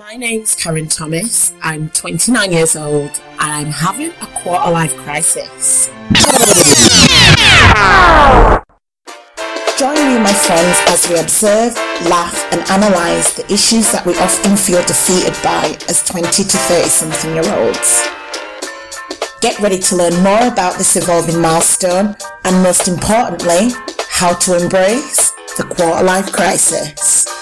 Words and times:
My 0.00 0.16
name's 0.16 0.54
Karen 0.54 0.88
Thomas. 0.88 1.52
I'm 1.60 1.90
29 1.90 2.52
years 2.52 2.74
old 2.74 3.20
and 3.38 3.52
I'm 3.52 3.66
having 3.66 4.12
a 4.22 4.26
quarter 4.28 4.70
life 4.70 4.96
crisis. 4.96 5.88
Join 9.78 9.96
me, 9.96 10.18
my 10.18 10.32
friends, 10.32 10.80
as 10.88 11.06
we 11.06 11.18
observe, 11.18 11.74
laugh, 12.08 12.50
and 12.50 12.62
analyse 12.70 13.34
the 13.34 13.44
issues 13.52 13.92
that 13.92 14.06
we 14.06 14.16
often 14.16 14.56
feel 14.56 14.82
defeated 14.86 15.36
by 15.44 15.76
as 15.90 16.02
20 16.06 16.44
to 16.44 16.56
30 16.56 16.88
something 16.88 17.34
year 17.34 17.54
olds. 17.58 18.00
Get 19.42 19.60
ready 19.60 19.78
to 19.80 19.96
learn 19.96 20.14
more 20.22 20.48
about 20.50 20.78
this 20.78 20.96
evolving 20.96 21.42
milestone 21.42 22.16
and, 22.44 22.62
most 22.62 22.88
importantly, 22.88 23.72
how 24.08 24.32
to 24.32 24.62
embrace 24.62 25.32
the 25.58 25.64
quarter 25.64 26.02
life 26.02 26.32
crisis. 26.32 27.39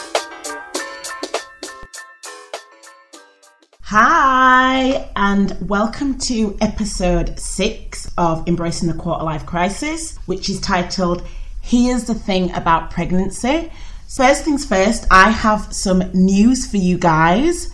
Hi, 3.91 5.09
and 5.17 5.57
welcome 5.67 6.19
to 6.19 6.59
episode 6.61 7.41
six 7.41 8.13
of 8.19 8.47
Embracing 8.47 8.87
the 8.87 8.95
Quarter 8.95 9.25
Life 9.25 9.47
Crisis, 9.47 10.19
which 10.27 10.51
is 10.51 10.61
titled 10.61 11.27
Here's 11.63 12.05
the 12.05 12.13
Thing 12.13 12.53
About 12.53 12.91
Pregnancy. 12.91 13.73
First 14.07 14.45
things 14.45 14.67
first, 14.67 15.07
I 15.11 15.31
have 15.31 15.73
some 15.73 16.01
news 16.13 16.71
for 16.71 16.77
you 16.77 16.99
guys. 16.99 17.71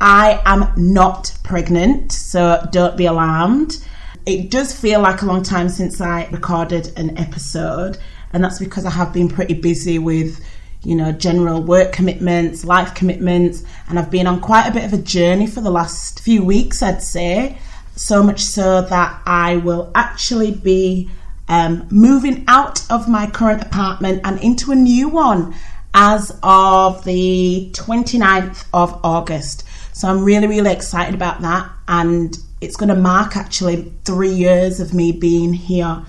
I 0.00 0.40
am 0.46 0.72
not 0.74 1.36
pregnant, 1.44 2.12
so 2.12 2.66
don't 2.72 2.96
be 2.96 3.04
alarmed. 3.04 3.76
It 4.24 4.50
does 4.50 4.72
feel 4.74 5.02
like 5.02 5.20
a 5.20 5.26
long 5.26 5.42
time 5.42 5.68
since 5.68 6.00
I 6.00 6.28
recorded 6.28 6.94
an 6.96 7.18
episode, 7.18 7.98
and 8.32 8.42
that's 8.42 8.58
because 8.58 8.86
I 8.86 8.90
have 8.92 9.12
been 9.12 9.28
pretty 9.28 9.52
busy 9.52 9.98
with 9.98 10.42
you 10.84 10.94
know, 10.94 11.12
general 11.12 11.62
work 11.62 11.92
commitments, 11.92 12.64
life 12.64 12.94
commitments, 12.94 13.64
and 13.88 13.98
I've 13.98 14.10
been 14.10 14.26
on 14.26 14.40
quite 14.40 14.66
a 14.68 14.72
bit 14.72 14.84
of 14.84 14.92
a 14.92 14.98
journey 14.98 15.46
for 15.46 15.60
the 15.60 15.70
last 15.70 16.20
few 16.20 16.44
weeks, 16.44 16.82
I'd 16.82 17.02
say. 17.02 17.58
So 17.96 18.22
much 18.22 18.40
so 18.40 18.82
that 18.82 19.20
I 19.26 19.56
will 19.56 19.90
actually 19.94 20.52
be 20.52 21.10
um, 21.48 21.86
moving 21.90 22.44
out 22.46 22.90
of 22.90 23.08
my 23.08 23.26
current 23.26 23.62
apartment 23.62 24.20
and 24.24 24.40
into 24.40 24.70
a 24.70 24.76
new 24.76 25.08
one 25.08 25.54
as 25.94 26.38
of 26.42 27.04
the 27.04 27.70
29th 27.72 28.66
of 28.72 29.00
August. 29.02 29.64
So 29.92 30.08
I'm 30.08 30.22
really, 30.22 30.46
really 30.46 30.70
excited 30.70 31.14
about 31.14 31.40
that. 31.40 31.68
And 31.88 32.38
it's 32.60 32.76
going 32.76 32.90
to 32.90 32.94
mark 32.94 33.36
actually 33.36 33.92
three 34.04 34.32
years 34.32 34.78
of 34.78 34.94
me 34.94 35.10
being 35.10 35.52
here 35.52 36.04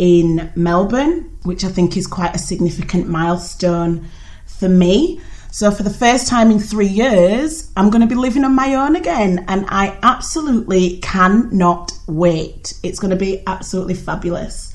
in 0.00 0.50
Melbourne, 0.56 1.38
which 1.42 1.62
I 1.62 1.68
think 1.68 1.94
is 1.94 2.06
quite 2.06 2.34
a 2.34 2.38
significant 2.38 3.06
milestone 3.06 4.08
for 4.46 4.66
me. 4.66 5.20
So, 5.52 5.70
for 5.70 5.82
the 5.82 5.90
first 5.90 6.26
time 6.26 6.50
in 6.50 6.58
three 6.58 6.86
years, 6.86 7.70
I'm 7.76 7.90
going 7.90 8.00
to 8.00 8.06
be 8.06 8.14
living 8.14 8.44
on 8.44 8.54
my 8.54 8.74
own 8.76 8.96
again, 8.96 9.44
and 9.46 9.66
I 9.68 9.98
absolutely 10.02 11.00
cannot 11.00 11.92
wait. 12.06 12.72
It's 12.82 12.98
going 12.98 13.10
to 13.10 13.16
be 13.16 13.42
absolutely 13.46 13.94
fabulous. 13.94 14.74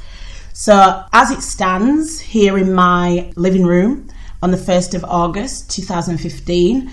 So, 0.54 1.04
as 1.12 1.32
it 1.32 1.42
stands 1.42 2.20
here 2.20 2.56
in 2.60 2.72
my 2.74 3.32
living 3.36 3.66
room 3.66 4.08
on 4.44 4.52
the 4.52 4.58
1st 4.58 4.94
of 4.94 5.04
August 5.06 5.72
2015, 5.72 6.92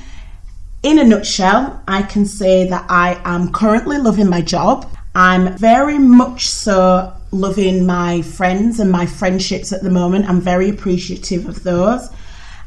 in 0.84 0.98
a 0.98 1.05
nutshell, 1.05 1.83
I 1.86 2.03
can 2.03 2.25
say 2.25 2.66
that 2.66 2.86
I 2.88 3.20
am 3.25 3.53
currently 3.53 3.98
loving 3.98 4.30
my 4.30 4.41
job. 4.41 4.91
I'm 5.14 5.55
very 5.58 5.98
much 5.98 6.48
so 6.48 7.12
loving 7.33 7.84
my 7.84 8.22
friends 8.22 8.78
and 8.78 8.91
my 8.91 9.06
friendships 9.06 9.72
at 9.72 9.83
the 9.83 9.91
moment. 9.91 10.28
I'm 10.28 10.41
very 10.41 10.69
appreciative 10.69 11.48
of 11.48 11.64
those. 11.64 12.08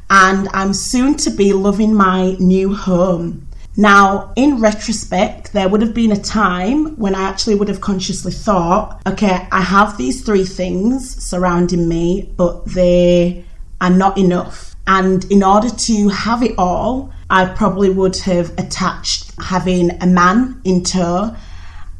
And 0.09 0.49
I'm 0.53 0.73
soon 0.73 1.15
to 1.17 1.31
be 1.31 1.53
loving 1.53 1.93
my 1.93 2.35
new 2.39 2.73
home. 2.73 3.47
Now, 3.77 4.31
in 4.35 4.61
retrospect, 4.61 5.51
there 5.51 5.67
would 5.67 5.81
have 5.81 5.93
been 5.93 6.11
a 6.11 6.21
time 6.21 6.95
when 6.95 7.13
I 7.13 7.23
actually 7.23 7.55
would 7.55 7.67
have 7.67 7.81
consciously 7.81 8.31
thought, 8.31 9.01
okay, 9.05 9.47
I 9.51 9.61
have 9.61 9.97
these 9.97 10.23
three 10.23 10.45
things 10.45 11.23
surrounding 11.23 11.87
me, 11.87 12.29
but 12.37 12.65
they 12.65 13.43
are 13.81 13.89
not 13.89 14.17
enough. 14.17 14.75
And 14.87 15.29
in 15.31 15.43
order 15.43 15.69
to 15.69 16.09
have 16.09 16.41
it 16.41 16.55
all, 16.57 17.11
I 17.29 17.45
probably 17.47 17.89
would 17.89 18.15
have 18.17 18.51
attached 18.57 19.31
having 19.39 19.91
a 20.01 20.07
man 20.07 20.61
in 20.63 20.83
tow 20.83 21.35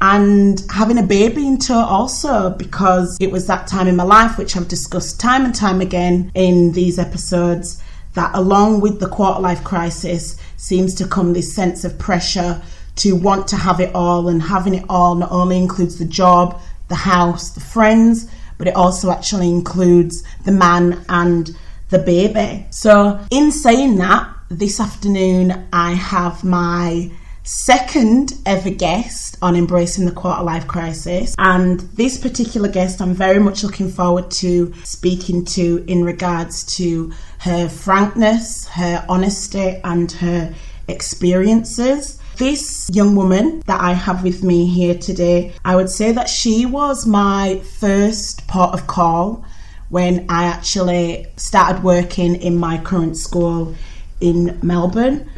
and 0.02 0.66
having 0.72 0.98
a 0.98 1.04
baby 1.04 1.48
in 1.48 1.58
tow 1.58 1.80
also 1.80 2.50
because 2.52 3.18
it 3.20 3.32
was 3.32 3.48
that 3.48 3.68
time 3.68 3.88
in 3.88 3.96
my 3.96 4.04
life 4.04 4.38
which 4.38 4.56
I've 4.56 4.68
discussed 4.68 5.20
time 5.20 5.46
and 5.46 5.56
time 5.56 5.82
again 5.82 6.32
in 6.36 6.72
these 6.74 7.00
episodes 7.00 7.82
that 8.14 8.32
along 8.36 8.82
with 8.82 9.00
the 9.00 9.08
quarter 9.08 9.40
life 9.40 9.64
crisis 9.64 10.38
seems 10.58 10.94
to 10.96 11.08
come 11.08 11.34
this 11.34 11.54
sense 11.54 11.84
of 11.84 11.98
pressure 11.98 12.62
to 12.98 13.16
want 13.16 13.48
to 13.50 13.56
have 13.58 13.80
it 13.80 13.94
all 13.94 14.28
and 14.28 14.42
having 14.42 14.76
it 14.76 14.86
all 14.90 15.16
not 15.16 15.32
only 15.32 15.58
includes 15.58 15.98
the 15.98 16.06
job 16.06 16.62
the 16.88 16.96
house 16.96 17.52
the 17.52 17.60
friends 17.60 18.30
but 18.58 18.68
it 18.68 18.76
also 18.76 19.12
actually 19.12 19.50
includes 19.50 20.24
the 20.46 20.52
man 20.52 21.04
and 21.10 21.58
the 21.90 22.00
baby. 22.00 22.66
So 22.70 23.20
in 23.32 23.52
saying 23.52 23.98
that 23.98 24.30
this 24.50 24.80
afternoon 24.80 25.68
I 25.74 25.94
have 25.94 26.44
my 26.44 27.12
second 27.46 28.34
ever 28.46 28.72
guest 28.72 29.38
on 29.42 29.56
Embracing 29.56 30.06
the 30.06 30.12
Quarter 30.12 30.44
Life 30.44 30.68
Crisis. 30.68 31.36
And 31.38 31.80
this 31.80 32.18
particular 32.18 32.68
guest, 32.68 33.02
I'm 33.02 33.14
very 33.14 33.40
much 33.40 33.64
looking 33.64 33.90
forward 33.90 34.32
to 34.32 34.74
speaking 34.84 35.46
to 35.46 35.86
in 35.88 36.04
regards 36.04 36.64
to 36.78 37.14
her 37.40 37.70
frankness, 37.70 38.68
her 38.70 39.06
honesty, 39.08 39.80
and 39.84 40.12
her 40.14 40.54
experiences. 40.88 42.20
This 42.38 42.90
young 42.92 43.16
woman 43.16 43.62
that 43.68 43.80
I 43.80 43.94
have 43.94 44.24
with 44.24 44.44
me 44.44 44.66
here 44.66 44.96
today, 44.96 45.54
I 45.64 45.76
would 45.76 45.90
say 45.90 46.12
that 46.12 46.28
she 46.28 46.66
was 46.66 47.06
my 47.06 47.62
first 47.80 48.48
port 48.48 48.74
of 48.74 48.88
call 48.88 49.46
when 49.90 50.26
I 50.30 50.46
actually 50.46 51.28
started 51.38 51.84
working 51.84 52.36
in 52.36 52.58
my 52.58 52.80
current 52.80 53.18
school 53.18 53.76
in 54.20 54.60
Melbourne. 54.64 55.30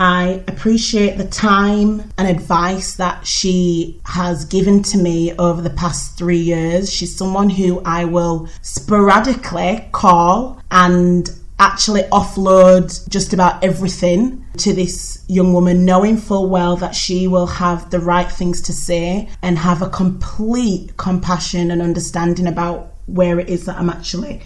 I 0.00 0.42
appreciate 0.48 1.18
the 1.18 1.26
time 1.26 2.10
and 2.16 2.26
advice 2.26 2.96
that 2.96 3.26
she 3.26 4.00
has 4.06 4.46
given 4.46 4.82
to 4.84 4.96
me 4.96 5.34
over 5.36 5.60
the 5.60 5.68
past 5.68 6.16
three 6.16 6.38
years. 6.38 6.90
She's 6.90 7.14
someone 7.14 7.50
who 7.50 7.82
I 7.84 8.06
will 8.06 8.48
sporadically 8.62 9.86
call 9.92 10.58
and 10.70 11.30
actually 11.58 12.04
offload 12.04 13.06
just 13.10 13.34
about 13.34 13.62
everything 13.62 14.42
to 14.56 14.72
this 14.72 15.22
young 15.28 15.52
woman, 15.52 15.84
knowing 15.84 16.16
full 16.16 16.48
well 16.48 16.76
that 16.76 16.94
she 16.94 17.28
will 17.28 17.46
have 17.46 17.90
the 17.90 18.00
right 18.00 18.32
things 18.32 18.62
to 18.62 18.72
say 18.72 19.28
and 19.42 19.58
have 19.58 19.82
a 19.82 19.90
complete 19.90 20.96
compassion 20.96 21.70
and 21.70 21.82
understanding 21.82 22.46
about 22.46 22.94
where 23.04 23.38
it 23.38 23.50
is 23.50 23.66
that 23.66 23.76
I'm 23.76 23.90
actually 23.90 24.40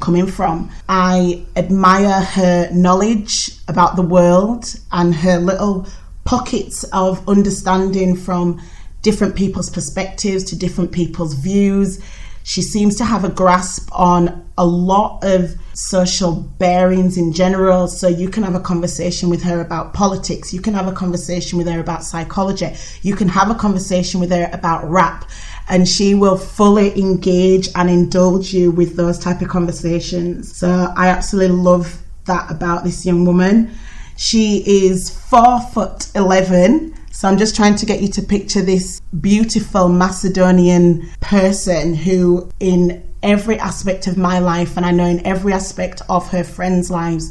coming 0.00 0.26
from. 0.26 0.70
I 0.88 1.44
admire 1.56 2.22
her 2.22 2.70
knowledge 2.72 3.52
about 3.68 3.96
the 3.96 4.02
world 4.02 4.74
and 4.90 5.14
her 5.14 5.38
little 5.38 5.86
pockets 6.24 6.84
of 6.92 7.26
understanding 7.28 8.16
from 8.16 8.60
different 9.02 9.34
people's 9.34 9.70
perspectives 9.70 10.44
to 10.44 10.56
different 10.56 10.92
people's 10.92 11.34
views. 11.34 12.00
She 12.42 12.62
seems 12.62 12.96
to 12.96 13.04
have 13.04 13.24
a 13.24 13.28
grasp 13.28 13.88
on 13.92 14.50
a 14.56 14.66
lot 14.66 15.22
of 15.22 15.54
social 15.74 16.32
bearings 16.32 17.16
in 17.16 17.32
general. 17.32 17.88
So 17.88 18.08
you 18.08 18.28
can 18.28 18.42
have 18.42 18.54
a 18.54 18.60
conversation 18.60 19.30
with 19.30 19.42
her 19.42 19.60
about 19.60 19.94
politics, 19.94 20.52
you 20.52 20.60
can 20.60 20.74
have 20.74 20.86
a 20.86 20.92
conversation 20.92 21.58
with 21.58 21.68
her 21.68 21.80
about 21.80 22.04
psychology, 22.04 22.74
you 23.02 23.14
can 23.14 23.28
have 23.28 23.50
a 23.50 23.54
conversation 23.54 24.20
with 24.20 24.30
her 24.30 24.50
about 24.52 24.88
rap 24.88 25.28
and 25.68 25.88
she 25.88 26.14
will 26.14 26.36
fully 26.36 26.98
engage 26.98 27.68
and 27.74 27.88
indulge 27.88 28.52
you 28.52 28.70
with 28.70 28.96
those 28.96 29.18
type 29.18 29.40
of 29.40 29.48
conversations. 29.48 30.56
So 30.56 30.92
I 30.96 31.08
absolutely 31.08 31.56
love 31.56 32.02
that 32.24 32.50
about 32.50 32.84
this 32.84 33.06
young 33.06 33.24
woman. 33.24 33.70
She 34.16 34.62
is 34.66 35.10
four 35.10 35.60
foot 35.60 36.10
eleven. 36.14 36.94
So 37.12 37.28
I'm 37.28 37.38
just 37.38 37.56
trying 37.56 37.74
to 37.76 37.86
get 37.86 38.00
you 38.00 38.08
to 38.08 38.22
picture 38.22 38.62
this 38.62 39.00
beautiful 39.20 39.88
Macedonian 39.88 41.10
person 41.20 41.94
who, 41.94 42.50
in 42.60 43.02
every 43.22 43.58
aspect 43.58 44.06
of 44.06 44.16
my 44.16 44.38
life, 44.38 44.76
and 44.76 44.86
I 44.86 44.90
know 44.90 45.06
in 45.06 45.26
every 45.26 45.52
aspect 45.52 46.02
of 46.08 46.30
her 46.30 46.44
friends' 46.44 46.90
lives, 46.90 47.30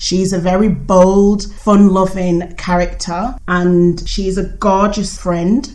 She's 0.00 0.32
a 0.32 0.38
very 0.38 0.68
bold, 0.68 1.52
fun 1.56 1.90
loving 1.90 2.54
character 2.56 3.36
and 3.46 4.08
she's 4.08 4.38
a 4.38 4.44
gorgeous 4.44 5.20
friend 5.20 5.70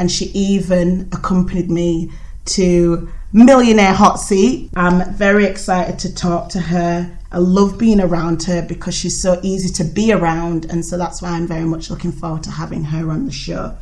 and 0.00 0.10
she 0.10 0.24
even 0.32 1.06
accompanied 1.12 1.70
me 1.70 2.10
to 2.46 3.06
Millionaire 3.34 3.92
Hot 3.92 4.18
Seat. 4.18 4.70
I'm 4.74 5.12
very 5.12 5.44
excited 5.44 5.98
to 5.98 6.14
talk 6.14 6.48
to 6.48 6.58
her. 6.58 7.18
I 7.30 7.38
love 7.38 7.78
being 7.78 8.00
around 8.00 8.42
her 8.44 8.62
because 8.62 8.94
she's 8.94 9.20
so 9.20 9.38
easy 9.42 9.68
to 9.74 9.84
be 9.84 10.10
around, 10.10 10.64
and 10.64 10.82
so 10.82 10.96
that's 10.96 11.20
why 11.20 11.32
I'm 11.32 11.46
very 11.46 11.66
much 11.66 11.90
looking 11.90 12.12
forward 12.12 12.42
to 12.44 12.50
having 12.50 12.82
her 12.84 13.10
on 13.10 13.26
the 13.26 13.30
show. 13.30 13.76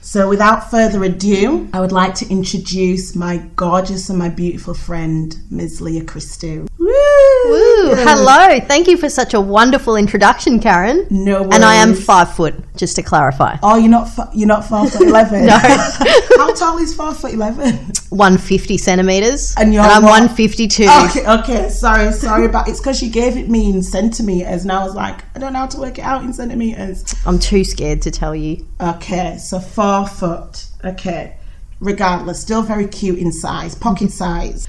So, 0.00 0.28
without 0.28 0.70
further 0.70 1.02
ado, 1.02 1.68
I 1.72 1.80
would 1.80 1.92
like 1.92 2.14
to 2.14 2.30
introduce 2.30 3.16
my 3.16 3.38
gorgeous 3.56 4.08
and 4.08 4.18
my 4.18 4.28
beautiful 4.28 4.74
friend, 4.74 5.36
Ms. 5.50 5.80
Leah 5.80 6.04
Christou. 6.04 6.68
Woo! 6.78 7.07
Woo! 7.48 7.94
Hello. 7.96 8.60
Thank 8.60 8.88
you 8.88 8.96
for 8.96 9.08
such 9.08 9.34
a 9.34 9.40
wonderful 9.40 9.96
introduction, 9.96 10.60
Karen. 10.60 11.06
No 11.10 11.44
And 11.44 11.64
I 11.64 11.76
am 11.76 11.94
five 11.94 12.34
foot, 12.34 12.54
just 12.76 12.96
to 12.96 13.02
clarify. 13.02 13.56
Oh, 13.62 13.76
you're 13.76 13.90
not 13.90 14.06
f- 14.08 14.30
you're 14.34 14.48
not 14.48 14.64
four 14.64 14.88
foot 14.88 15.02
eleven. 15.02 15.46
No. 15.48 15.58
How 16.38 16.54
tall 16.54 16.78
is 16.78 16.94
five 16.94 17.16
foot 17.16 17.32
eleven? 17.32 17.92
150 18.10 18.78
centimeters. 18.78 19.54
And 19.58 19.72
you're 19.74 19.82
I'm 19.82 20.02
what? 20.02 20.20
152. 20.20 20.84
Okay, 20.84 21.26
okay. 21.40 21.68
Sorry, 21.68 22.12
sorry 22.12 22.46
about. 22.46 22.68
It's 22.68 22.80
because 22.80 23.02
you 23.02 23.10
gave 23.10 23.36
it 23.36 23.48
me 23.48 23.70
in 23.70 23.82
centimeters, 23.82 24.62
and 24.62 24.72
I 24.72 24.84
was 24.84 24.94
like, 24.94 25.24
I 25.34 25.38
don't 25.38 25.52
know 25.52 25.60
how 25.60 25.66
to 25.66 25.78
work 25.78 25.98
it 25.98 26.02
out 26.02 26.22
in 26.24 26.32
centimeters. 26.32 27.14
I'm 27.26 27.38
too 27.38 27.64
scared 27.64 28.02
to 28.02 28.10
tell 28.10 28.34
you. 28.34 28.66
Okay, 28.80 29.36
so 29.38 29.60
four 29.60 30.06
foot. 30.06 30.66
Okay, 30.84 31.36
regardless, 31.80 32.40
still 32.40 32.62
very 32.62 32.86
cute 32.88 33.18
in 33.18 33.32
size, 33.32 33.74
pocket 33.74 34.10
size. 34.10 34.66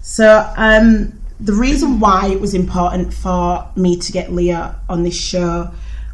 So, 0.00 0.50
um, 0.56 1.17
the 1.40 1.52
reason 1.52 2.00
why 2.00 2.28
it 2.28 2.40
was 2.40 2.54
important 2.54 3.14
for 3.14 3.68
me 3.76 3.96
to 3.96 4.12
get 4.12 4.32
Leah 4.32 4.74
on 4.88 5.02
this 5.02 5.16
show 5.16 5.70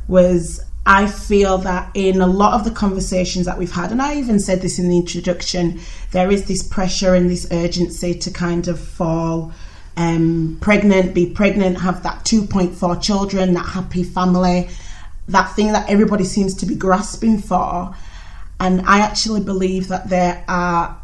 was 0.06 0.64
I 0.86 1.06
feel 1.06 1.56
that 1.58 1.90
in 1.94 2.20
a 2.20 2.26
lot 2.26 2.52
of 2.54 2.64
the 2.64 2.70
conversations 2.70 3.46
that 3.46 3.56
we've 3.56 3.72
had, 3.72 3.90
and 3.90 4.02
I 4.02 4.16
even 4.16 4.38
said 4.38 4.60
this 4.60 4.78
in 4.78 4.90
the 4.90 4.98
introduction, 4.98 5.80
there 6.10 6.30
is 6.30 6.44
this 6.46 6.62
pressure 6.62 7.14
and 7.14 7.30
this 7.30 7.46
urgency 7.50 8.14
to 8.18 8.30
kind 8.30 8.68
of 8.68 8.78
fall 8.78 9.52
um, 9.96 10.58
pregnant, 10.60 11.14
be 11.14 11.30
pregnant, 11.30 11.80
have 11.80 12.02
that 12.02 12.24
2.4 12.24 13.00
children, 13.00 13.54
that 13.54 13.66
happy 13.66 14.04
family, 14.04 14.68
that 15.28 15.54
thing 15.54 15.72
that 15.72 15.88
everybody 15.88 16.24
seems 16.24 16.54
to 16.56 16.66
be 16.66 16.74
grasping 16.74 17.38
for. 17.38 17.94
And 18.60 18.82
I 18.82 19.00
actually 19.00 19.40
believe 19.40 19.88
that 19.88 20.10
there 20.10 20.44
are 20.48 21.00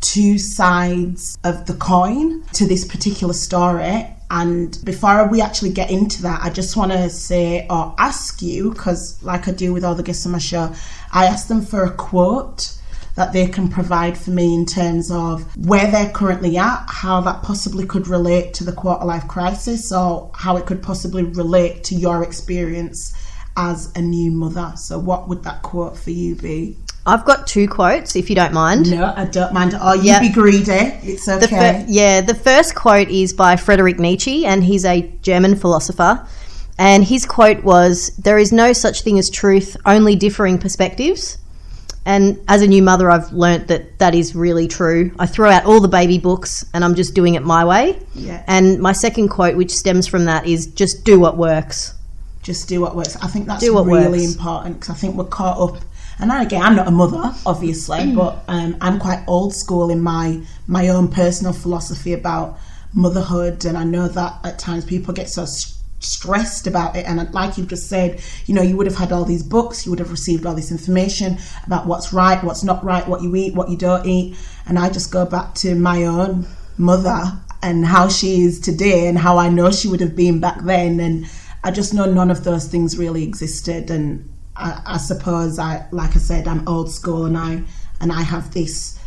two 0.00 0.38
sides 0.38 1.38
of 1.44 1.66
the 1.66 1.74
coin 1.74 2.42
to 2.52 2.66
this 2.66 2.84
particular 2.84 3.34
story. 3.34 4.06
And 4.30 4.78
before 4.84 5.28
we 5.28 5.40
actually 5.40 5.72
get 5.72 5.90
into 5.90 6.22
that, 6.22 6.40
I 6.42 6.50
just 6.50 6.76
want 6.76 6.92
to 6.92 7.08
say 7.08 7.66
or 7.70 7.94
ask 7.98 8.42
you, 8.42 8.70
because 8.70 9.22
like 9.22 9.48
I 9.48 9.52
do 9.52 9.72
with 9.72 9.84
all 9.84 9.94
the 9.94 10.02
guests 10.02 10.26
on 10.26 10.32
my 10.32 10.38
show, 10.38 10.72
I 11.12 11.26
ask 11.26 11.48
them 11.48 11.62
for 11.62 11.84
a 11.84 11.90
quote 11.90 12.78
that 13.18 13.32
they 13.32 13.48
can 13.48 13.68
provide 13.68 14.16
for 14.16 14.30
me 14.30 14.54
in 14.54 14.64
terms 14.64 15.10
of 15.10 15.56
where 15.66 15.90
they're 15.90 16.12
currently 16.12 16.56
at, 16.56 16.84
how 16.88 17.20
that 17.22 17.42
possibly 17.42 17.84
could 17.84 18.06
relate 18.06 18.54
to 18.54 18.64
the 18.64 18.72
quarter 18.72 19.04
life 19.04 19.26
crisis, 19.26 19.90
or 19.90 20.30
how 20.34 20.56
it 20.56 20.66
could 20.66 20.80
possibly 20.82 21.24
relate 21.24 21.82
to 21.82 21.96
your 21.96 22.22
experience 22.22 23.12
as 23.56 23.92
a 23.96 24.00
new 24.00 24.30
mother. 24.30 24.72
So, 24.76 25.00
what 25.00 25.28
would 25.28 25.42
that 25.42 25.62
quote 25.62 25.96
for 25.96 26.10
you 26.10 26.36
be? 26.36 26.76
I've 27.08 27.24
got 27.24 27.46
two 27.46 27.66
quotes, 27.66 28.14
if 28.16 28.28
you 28.30 28.36
don't 28.36 28.52
mind. 28.52 28.90
No, 28.90 29.12
I 29.16 29.24
don't 29.24 29.52
mind. 29.52 29.76
Oh, 29.80 29.94
you 29.94 30.02
Yeah. 30.04 30.20
be 30.20 30.28
greedy. 30.28 30.72
It's 31.02 31.26
The 31.26 31.36
okay. 31.44 31.46
fir- 31.48 31.84
yeah, 31.88 32.20
the 32.20 32.34
first 32.34 32.74
quote 32.74 33.08
is 33.08 33.32
by 33.32 33.56
Friedrich 33.56 33.98
Nietzsche, 33.98 34.44
and 34.46 34.62
he's 34.62 34.84
a 34.84 35.10
German 35.22 35.56
philosopher. 35.56 36.20
And 36.78 37.02
his 37.04 37.24
quote 37.26 37.64
was, 37.64 38.12
There 38.18 38.38
is 38.38 38.52
no 38.52 38.72
such 38.72 39.02
thing 39.02 39.18
as 39.18 39.30
truth, 39.30 39.76
only 39.86 40.14
differing 40.14 40.58
perspectives. 40.58 41.38
And 42.06 42.38
as 42.48 42.62
a 42.62 42.66
new 42.66 42.82
mother, 42.82 43.10
I've 43.10 43.32
learnt 43.32 43.68
that 43.68 43.98
that 43.98 44.14
is 44.14 44.34
really 44.34 44.66
true. 44.68 45.10
I 45.18 45.26
throw 45.26 45.50
out 45.50 45.64
all 45.66 45.80
the 45.80 45.88
baby 45.88 46.16
books 46.18 46.64
and 46.72 46.82
I'm 46.84 46.94
just 46.94 47.12
doing 47.14 47.34
it 47.34 47.42
my 47.44 47.64
way. 47.64 47.98
Yeah. 48.14 48.42
And 48.46 48.78
my 48.80 48.92
second 48.92 49.28
quote, 49.28 49.56
which 49.56 49.74
stems 49.74 50.06
from 50.06 50.24
that, 50.26 50.46
is 50.46 50.66
just 50.68 51.04
do 51.04 51.18
what 51.20 51.36
works. 51.36 51.94
Just 52.42 52.66
do 52.68 52.80
what 52.80 52.96
works. 52.96 53.16
I 53.20 53.26
think 53.26 53.46
that's 53.46 53.62
really 53.62 53.82
works. 53.84 54.22
important 54.36 54.80
because 54.80 54.94
I 54.94 54.98
think 54.98 55.16
we're 55.16 55.24
caught 55.24 55.58
up. 55.60 55.82
And 56.20 56.32
I, 56.32 56.42
again, 56.42 56.62
I'm 56.62 56.74
not 56.76 56.88
a 56.88 56.90
mother, 56.90 57.32
obviously, 57.46 57.98
Mm. 57.98 58.16
but 58.16 58.42
um, 58.48 58.76
I'm 58.80 58.98
quite 58.98 59.22
old 59.26 59.54
school 59.54 59.90
in 59.90 60.00
my 60.00 60.40
my 60.66 60.88
own 60.88 61.08
personal 61.08 61.52
philosophy 61.52 62.12
about 62.12 62.58
motherhood. 62.92 63.64
And 63.64 63.76
I 63.78 63.84
know 63.84 64.08
that 64.08 64.38
at 64.44 64.58
times 64.58 64.84
people 64.84 65.14
get 65.14 65.28
so 65.28 65.42
s- 65.42 65.74
stressed 66.00 66.66
about 66.66 66.96
it. 66.96 67.06
And 67.06 67.32
like 67.32 67.56
you've 67.56 67.68
just 67.68 67.88
said, 67.88 68.20
you 68.46 68.54
know, 68.54 68.62
you 68.62 68.76
would 68.76 68.86
have 68.86 68.96
had 68.96 69.12
all 69.12 69.24
these 69.24 69.42
books, 69.42 69.84
you 69.86 69.92
would 69.92 69.98
have 69.98 70.10
received 70.10 70.44
all 70.46 70.54
this 70.54 70.70
information 70.72 71.38
about 71.66 71.86
what's 71.86 72.12
right, 72.12 72.42
what's 72.42 72.64
not 72.64 72.82
right, 72.84 73.06
what 73.06 73.22
you 73.22 73.34
eat, 73.36 73.54
what 73.54 73.68
you 73.70 73.76
don't 73.76 74.06
eat. 74.06 74.36
And 74.66 74.78
I 74.78 74.90
just 74.90 75.10
go 75.12 75.24
back 75.24 75.54
to 75.56 75.74
my 75.74 76.04
own 76.04 76.46
mother 76.76 77.20
and 77.62 77.84
how 77.86 78.08
she 78.08 78.42
is 78.42 78.60
today 78.60 79.06
and 79.08 79.18
how 79.18 79.38
I 79.38 79.48
know 79.48 79.70
she 79.70 79.88
would 79.88 80.00
have 80.00 80.14
been 80.16 80.40
back 80.40 80.62
then. 80.62 81.00
And 81.00 81.26
I 81.64 81.70
just 81.70 81.94
know 81.94 82.06
none 82.10 82.30
of 82.30 82.44
those 82.44 82.66
things 82.68 82.96
really 82.98 83.22
existed. 83.24 83.90
And 83.90 84.28
I, 84.58 84.82
I 84.84 84.96
suppose 84.98 85.58
I, 85.58 85.86
like 85.92 86.16
I 86.16 86.18
said, 86.18 86.48
I'm 86.48 86.66
old 86.68 86.90
school 86.90 87.24
and 87.24 87.38
I, 87.38 87.62
and 88.00 88.12
I 88.12 88.22
have 88.22 88.52
this 88.52 88.98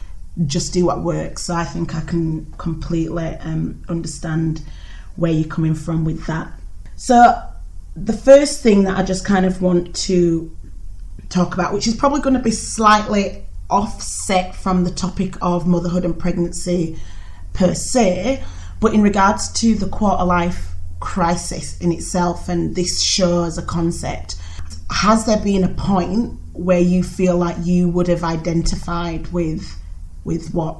just 0.45 0.73
do 0.73 0.85
what 0.85 1.03
works. 1.03 1.43
So 1.43 1.55
I 1.55 1.65
think 1.65 1.93
I 1.93 2.01
can 2.01 2.51
completely 2.57 3.35
um, 3.41 3.83
understand 3.89 4.61
where 5.15 5.31
you're 5.31 5.47
coming 5.47 5.75
from 5.75 6.05
with 6.05 6.25
that. 6.27 6.51
So 6.95 7.41
the 7.95 8.13
first 8.13 8.61
thing 8.61 8.83
that 8.83 8.97
I 8.97 9.03
just 9.03 9.25
kind 9.25 9.45
of 9.45 9.61
want 9.61 9.95
to 10.07 10.55
talk 11.29 11.53
about, 11.53 11.73
which 11.73 11.87
is 11.87 11.95
probably 11.95 12.21
going 12.21 12.35
to 12.35 12.41
be 12.41 12.51
slightly 12.51 13.43
offset 13.69 14.55
from 14.55 14.83
the 14.83 14.91
topic 14.91 15.35
of 15.41 15.67
motherhood 15.67 16.05
and 16.05 16.17
pregnancy 16.17 16.99
per 17.53 17.73
se, 17.73 18.43
but 18.79 18.93
in 18.93 19.01
regards 19.01 19.51
to 19.53 19.75
the 19.75 19.87
quarter 19.87 20.23
life 20.23 20.73
crisis 20.99 21.79
in 21.79 21.91
itself 21.91 22.47
and 22.47 22.75
this 22.75 23.01
show 23.01 23.43
as 23.43 23.57
a 23.57 23.61
concept, 23.61 24.35
has 24.91 25.25
there 25.25 25.39
been 25.39 25.63
a 25.63 25.73
point 25.73 26.37
where 26.53 26.79
you 26.79 27.03
feel 27.03 27.37
like 27.37 27.55
you 27.63 27.89
would 27.89 28.07
have 28.07 28.23
identified 28.23 29.31
with 29.31 29.77
with 30.23 30.53
what 30.53 30.77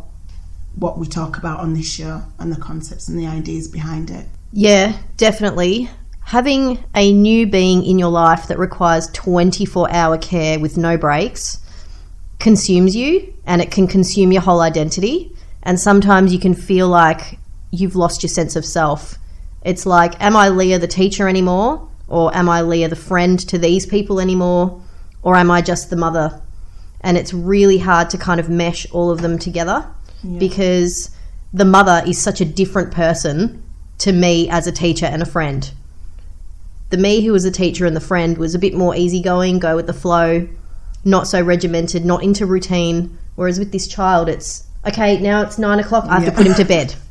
what 0.76 0.98
we 0.98 1.08
talk 1.08 1.38
about 1.38 1.60
on 1.60 1.74
this 1.74 1.92
show 1.92 2.22
and 2.40 2.52
the 2.52 2.60
concepts 2.60 3.08
and 3.08 3.18
the 3.18 3.28
ideas 3.28 3.68
behind 3.68 4.10
it? 4.10 4.26
Yeah, 4.54 4.98
definitely. 5.18 5.90
Having 6.24 6.84
a 6.96 7.12
new 7.12 7.48
being 7.48 7.84
in 7.84 8.00
your 8.00 8.10
life 8.10 8.48
that 8.48 8.60
requires 8.60 9.08
24 9.12 9.92
hour 9.92 10.18
care 10.18 10.60
with 10.60 10.78
no 10.78 10.98
breaks 10.98 11.60
consumes 12.40 12.96
you 12.96 13.34
and 13.46 13.62
it 13.62 13.72
can 13.72 13.88
consume 13.88 14.32
your 14.32 14.42
whole 14.42 14.62
identity. 14.62 15.36
And 15.64 15.80
sometimes 15.80 16.34
you 16.34 16.40
can 16.40 16.54
feel 16.54 16.88
like 16.88 17.38
you've 17.72 17.96
lost 17.96 18.24
your 18.24 18.30
sense 18.30 18.56
of 18.56 18.66
self. 18.66 19.18
It's 19.64 19.86
like, 19.86 20.22
am 20.22 20.36
I 20.36 20.50
Leah 20.50 20.80
the 20.80 20.88
teacher 20.88 21.28
anymore? 21.28 21.88
Or 22.12 22.36
am 22.36 22.50
I 22.50 22.62
Leah 22.62 22.90
the 22.90 22.96
friend 22.96 23.40
to 23.48 23.58
these 23.58 23.86
people 23.86 24.20
anymore? 24.20 24.82
Or 25.24 25.36
am 25.36 25.50
I 25.50 25.62
just 25.62 25.90
the 25.90 25.96
mother? 25.96 26.42
And 27.00 27.18
it's 27.18 27.34
really 27.34 27.78
hard 27.78 28.10
to 28.12 28.18
kind 28.18 28.40
of 28.40 28.50
mesh 28.50 28.86
all 28.92 29.10
of 29.10 29.22
them 29.22 29.40
together 29.40 29.86
because 30.40 31.10
the 31.54 31.66
mother 31.66 32.04
is 32.06 32.18
such 32.20 32.42
a 32.42 32.46
different 32.46 32.92
person 32.92 33.64
to 34.00 34.12
me 34.12 34.50
as 34.50 34.68
a 34.68 34.72
teacher 34.72 35.06
and 35.06 35.22
a 35.22 35.26
friend. 35.26 35.72
The 36.90 36.98
me 36.98 37.22
who 37.26 37.32
was 37.32 37.46
a 37.46 37.52
teacher 37.52 37.86
and 37.86 37.96
the 37.96 38.02
friend 38.02 38.38
was 38.38 38.54
a 38.54 38.60
bit 38.60 38.74
more 38.74 38.96
easygoing, 38.96 39.60
go 39.60 39.76
with 39.76 39.88
the 39.88 39.94
flow, 39.94 40.48
not 41.06 41.28
so 41.28 41.42
regimented, 41.42 42.04
not 42.06 42.24
into 42.24 42.46
routine. 42.46 43.18
Whereas 43.36 43.58
with 43.58 43.72
this 43.72 43.88
child, 43.88 44.28
it's 44.28 44.66
okay, 44.86 45.18
now 45.20 45.42
it's 45.42 45.58
nine 45.58 45.80
o'clock, 45.80 46.06
I 46.10 46.20
have 46.20 46.26
to 46.26 46.32
put 46.32 46.46
him 46.46 46.56
to 46.56 46.66
bed. 46.66 46.94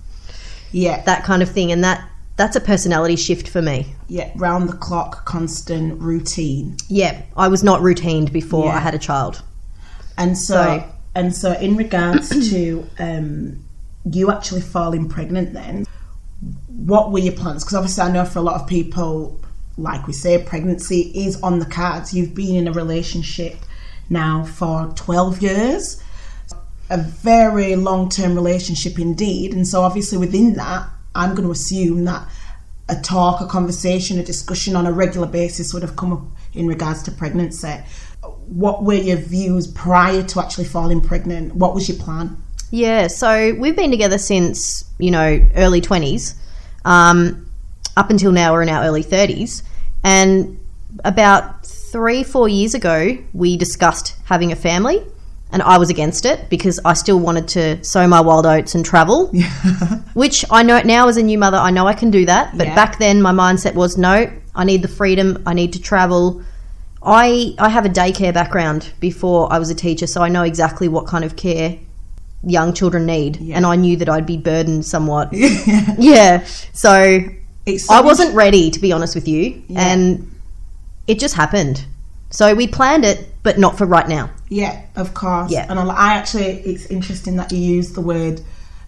Yeah, 0.73 1.03
That 1.03 1.25
kind 1.25 1.43
of 1.43 1.49
thing. 1.49 1.73
And 1.73 1.83
that 1.83 2.09
that's 2.41 2.57
a 2.57 2.61
personality 2.61 3.17
shift 3.17 3.47
for 3.49 3.61
me. 3.61 3.87
yeah, 4.09 4.31
round 4.35 4.69
the 4.71 4.73
clock, 4.87 5.27
constant 5.27 6.01
routine. 6.01 6.77
Yeah, 6.89 7.21
I 7.37 7.49
was 7.49 7.63
not 7.63 7.81
routined 7.83 8.33
before 8.33 8.65
Yeah. 8.65 8.77
I 8.77 8.81
had 8.81 8.95
a 8.95 8.99
child. 8.99 9.43
And 10.17 10.37
so, 10.39 10.55
So- 10.55 10.85
and 11.15 11.35
so, 11.37 11.53
in 11.53 11.77
regards 11.77 12.29
to 12.51 12.87
um, 12.99 13.63
you 14.11 14.31
actually 14.31 14.63
falling 14.63 15.09
pregnant, 15.09 15.53
then 15.53 15.85
what 16.95 17.13
were 17.13 17.19
your 17.19 17.35
plans? 17.35 17.63
Because 17.63 17.75
obviously, 17.75 18.05
I 18.05 18.11
know 18.11 18.25
for 18.25 18.39
a 18.39 18.43
lot 18.43 18.59
of 18.61 18.67
people, 18.67 19.39
like 19.77 20.07
we 20.07 20.13
say, 20.15 20.43
pregnancy 20.43 21.01
is 21.15 21.41
on 21.43 21.59
the 21.59 21.67
cards. 21.67 22.15
You've 22.15 22.35
been 22.35 22.55
in 22.57 22.69
a 22.69 22.73
relationship 22.73 23.57
now 24.09 24.45
for 24.45 24.91
twelve 24.97 25.43
years, 25.43 26.03
a 26.89 26.97
very 26.99 27.77
long-term 27.77 28.35
relationship 28.35 28.99
indeed. 28.99 29.53
And 29.53 29.67
so, 29.69 29.83
obviously, 29.83 30.17
within 30.17 30.55
that, 30.55 30.89
I'm 31.15 31.35
going 31.35 31.47
to 31.47 31.53
assume 31.53 32.05
that 32.05 32.29
a 32.89 32.97
talk, 32.97 33.41
a 33.41 33.47
conversation, 33.47 34.19
a 34.19 34.25
discussion 34.25 34.77
on 34.77 34.87
a 34.87 34.93
regular 34.93 35.27
basis 35.27 35.73
would 35.73 35.83
have 35.83 35.97
come 35.97 36.13
up 36.13 36.23
in 36.55 36.67
regards 36.67 37.03
to 37.05 37.13
pregnancy. 37.13 37.81
What 38.47 38.83
were 38.83 38.95
your 38.95 39.17
views 39.17 39.67
prior 39.69 40.23
to 40.23 40.41
actually 40.41 40.65
falling 40.65 41.01
pregnant? 41.01 41.55
What 41.55 41.75
was 41.75 41.89
your 41.89 41.99
plan? 41.99 42.37
Yeah, 42.71 43.07
so 43.07 43.55
we've 43.55 43.77
been 43.77 43.91
together 43.91 44.19
since, 44.19 44.85
you 44.99 45.11
know, 45.11 45.45
early 45.57 45.81
20s. 45.81 46.35
Um, 46.85 47.51
up 47.97 48.11
until 48.11 48.33
now, 48.33 48.53
we're 48.53 48.63
in 48.63 48.69
our 48.69 48.85
early 48.85 49.05
30s. 49.05 49.63
And 50.03 50.59
about 51.05 51.67
three, 51.67 52.23
four 52.23 52.49
years 52.49 52.75
ago, 52.75 53.19
we 53.33 53.57
discussed 53.57 54.17
having 54.25 54.53
a 54.53 54.57
family. 54.57 55.05
And 55.53 55.63
I 55.63 55.79
was 55.79 55.91
against 55.91 56.27
it 56.27 56.49
because 56.49 56.79
I 56.85 56.95
still 56.95 57.19
wanted 57.19 57.49
to 57.49 57.83
sow 57.85 58.07
my 58.07 58.21
wild 58.21 58.47
oats 58.47 58.75
and 58.75 58.85
travel, 58.85 59.27
which 60.15 60.45
I 60.51 60.63
know 60.63 60.81
now 60.85 61.09
as 61.09 61.17
a 61.17 61.23
new 61.23 61.39
mother, 61.39 61.57
I 61.57 61.71
know 61.71 61.87
I 61.89 61.95
can 61.95 62.11
do 62.11 62.25
that. 62.27 62.57
But 62.57 62.69
Yeah. 62.69 62.75
back 62.77 62.99
then, 62.99 63.21
my 63.21 63.33
mindset 63.33 63.75
was 63.75 63.99
no, 63.99 64.31
I 64.55 64.65
need 64.65 64.83
the 64.83 64.89
freedom, 64.89 65.43
I 65.47 65.55
need 65.55 65.73
to 65.73 65.81
travel. 65.81 66.43
I, 67.03 67.55
I 67.59 67.69
have 67.69 67.85
a 67.85 67.89
daycare 67.89 68.33
background 68.33 68.93
before 69.01 69.53
I 69.53 69.59
was 69.59 69.71
a 69.71 69.75
teacher, 69.75 70.07
so 70.07 70.23
I 70.23 70.29
know 70.29 70.43
exactly 70.43 70.87
what 70.87 71.07
kind 71.07 71.25
of 71.25 71.35
care 71.35 71.79
young 72.43 72.73
children 72.73 73.07
need. 73.07 73.37
Yeah. 73.39 73.57
And 73.57 73.67
I 73.67 73.77
knew 73.77 73.97
that 73.97 74.09
I'd 74.09 74.27
be 74.27 74.37
burdened 74.37 74.85
somewhat. 74.85 75.31
yeah. 75.33 76.45
So 76.73 77.21
It's 77.67 77.91
I 77.91 78.01
wasn't 78.03 78.35
ready, 78.35 78.71
to 78.71 78.79
be 78.81 78.93
honest 78.93 79.15
with 79.15 79.27
you, 79.27 79.63
and 79.75 80.31
it 81.07 81.19
just 81.19 81.35
happened. 81.35 81.85
So 82.31 82.55
we 82.55 82.67
planned 82.69 83.05
it, 83.05 83.29
but 83.43 83.59
not 83.59 83.77
for 83.77 83.87
right 83.87 84.09
now. 84.09 84.31
Yeah, 84.51 84.85
of 84.97 85.15
course. 85.15 85.51
Yeah. 85.51 85.67
And 85.71 85.79
I, 85.79 85.87
I 85.87 86.15
actually, 86.15 86.61
it's 86.61 86.87
interesting 86.87 87.37
that 87.37 87.53
you 87.53 87.59
use 87.59 87.93
the 87.93 88.01
word 88.01 88.43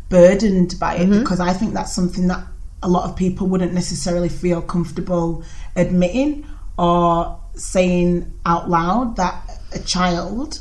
burdened 0.08 0.74
by 0.78 0.96
it 0.96 1.08
because 1.08 1.40
I 1.40 1.54
think 1.54 1.72
that's 1.72 1.94
something 1.94 2.26
that 2.28 2.44
a 2.82 2.88
lot 2.88 3.08
of 3.08 3.16
people 3.16 3.46
wouldn't 3.46 3.72
necessarily 3.72 4.28
feel 4.28 4.60
comfortable 4.60 5.44
admitting 5.76 6.44
or 6.76 7.40
saying 7.54 8.30
out 8.44 8.68
loud 8.68 9.16
that 9.16 9.58
a 9.72 9.78
child, 9.78 10.58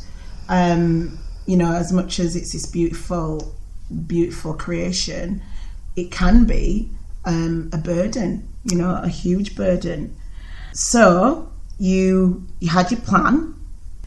um, 0.48 1.18
you 1.48 1.58
know, 1.58 1.74
as 1.74 1.92
much 1.92 2.20
as 2.20 2.36
it's 2.36 2.54
this 2.54 2.68
beautiful, 2.68 3.56
beautiful 4.06 4.54
creation, 4.54 5.42
it 5.96 6.12
can 6.12 6.46
be 6.46 6.92
um, 7.26 7.70
a 7.74 7.78
burden, 7.78 8.48
you 8.64 8.78
know, 8.78 9.02
a 9.04 9.10
huge 9.10 9.56
burden. 9.56 10.16
So 10.74 11.52
you 11.80 12.48
you 12.60 12.70
had 12.70 12.92
your 12.92 13.02
plan. 13.02 13.56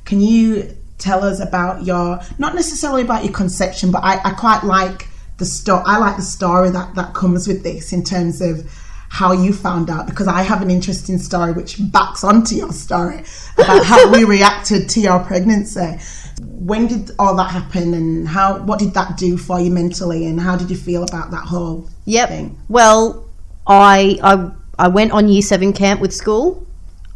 Can 0.04 0.20
you 0.20 0.76
tell 1.04 1.23
us 1.23 1.38
about 1.40 1.84
your 1.84 2.18
not 2.38 2.54
necessarily 2.54 3.02
about 3.02 3.25
your 3.25 3.32
conception, 3.32 3.90
but 3.90 4.02
I, 4.02 4.14
I 4.25 4.30
quite 4.32 4.64
like 4.64 5.08
the 5.38 5.44
story. 5.44 5.82
I 5.87 5.99
like 5.99 6.16
the 6.16 6.23
story 6.23 6.70
that 6.70 6.94
that 6.94 7.14
comes 7.14 7.46
with 7.46 7.62
this 7.62 7.92
in 7.92 8.02
terms 8.02 8.40
of 8.40 8.64
how 9.11 9.30
you 9.32 9.52
found 9.52 9.90
out 9.90 10.06
because 10.08 10.26
I 10.26 10.42
have 10.42 10.61
an 10.62 10.70
interesting 10.70 11.18
story 11.18 11.52
which 11.52 11.76
backs 11.92 12.25
onto 12.25 12.56
your 12.56 12.73
story 12.73 13.23
about 13.56 13.84
how 13.84 14.11
we 14.12 14.25
reacted 14.37 14.88
to 14.90 15.00
your 15.00 15.20
pregnancy. 15.20 15.99
When 16.40 16.88
did 16.88 17.11
all 17.18 17.37
that 17.37 17.50
happen, 17.50 17.94
and 17.94 18.26
how 18.26 18.58
what 18.64 18.78
did 18.78 18.94
that 18.94 19.16
do 19.16 19.37
for 19.37 19.61
you 19.61 19.70
mentally, 19.70 20.26
and 20.26 20.40
how 20.40 20.56
did 20.56 20.68
you 20.70 20.76
feel 20.76 21.04
about 21.04 21.30
that 21.30 21.44
whole 21.44 21.88
Yep. 22.06 22.28
thing? 22.28 22.58
Well, 22.68 23.28
I, 23.66 24.18
I 24.23 24.50
I 24.78 24.88
went 24.88 25.12
on 25.12 25.28
year 25.28 25.42
seven 25.42 25.73
camp 25.73 26.00
with 26.00 26.12
school. 26.12 26.66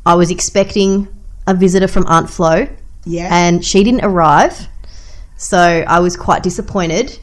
I 0.07 0.15
was 0.15 0.31
expecting 0.31 1.09
a 1.47 1.55
visitor 1.55 1.89
from 1.89 2.05
Aunt 2.07 2.31
Flo, 2.31 2.69
Yeah, 3.09 3.29
and 3.31 3.65
she 3.65 3.83
didn't 3.83 4.05
arrive. 4.05 4.69
So 5.37 5.59
I 5.59 6.01
was 6.01 6.17
quite 6.17 6.43
disappointed. 6.43 7.19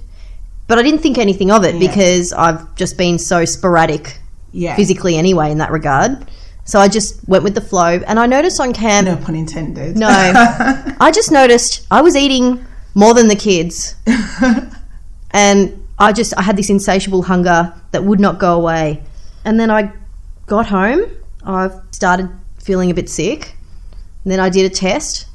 But 0.68 0.80
I 0.80 0.82
didn't 0.82 1.02
think 1.02 1.20
anything 1.20 1.52
of 1.52 1.64
it 1.64 1.76
Yeah. 1.76 1.88
because 1.88 2.34
I've 2.34 2.74
just 2.76 2.98
been 2.98 3.20
so 3.20 3.46
sporadic 3.46 4.18
yeah, 4.52 4.76
physically 4.76 5.16
anyway 5.16 5.52
in 5.52 5.60
that 5.60 5.70
regard. 5.70 6.26
So 6.64 6.80
I 6.80 6.88
just 6.88 7.28
went 7.28 7.44
with 7.44 7.54
the 7.54 7.62
flow. 7.62 8.00
And 8.08 8.18
I 8.20 8.26
noticed 8.26 8.60
on 8.60 8.74
camp, 8.74 9.06
no 9.08 9.16
pun 9.18 9.36
intended. 9.36 9.96
no, 9.96 10.08
I 11.00 11.12
just 11.14 11.32
noticed 11.32 11.86
I 11.92 12.02
was 12.02 12.16
eating 12.16 12.66
more 12.96 13.14
than 13.14 13.28
the 13.28 13.36
kids. 13.36 13.94
and 15.32 15.86
I 16.00 16.12
just, 16.14 16.34
I 16.38 16.42
had 16.42 16.58
this 16.58 16.70
insatiable 16.70 17.24
hunger 17.24 17.74
that 17.92 18.04
would 18.04 18.20
not 18.20 18.40
go 18.40 18.56
away. 18.56 19.04
And 19.44 19.60
then 19.60 19.70
I 19.70 19.92
got 20.48 20.66
home, 20.68 21.12
I 21.46 21.70
started 21.92 22.30
feeling 22.58 22.90
a 22.90 22.94
bit 22.94 23.10
sick. 23.10 23.56
And 24.24 24.32
then 24.32 24.40
I 24.40 24.50
did 24.50 24.66
a 24.66 24.74
test, 24.74 25.28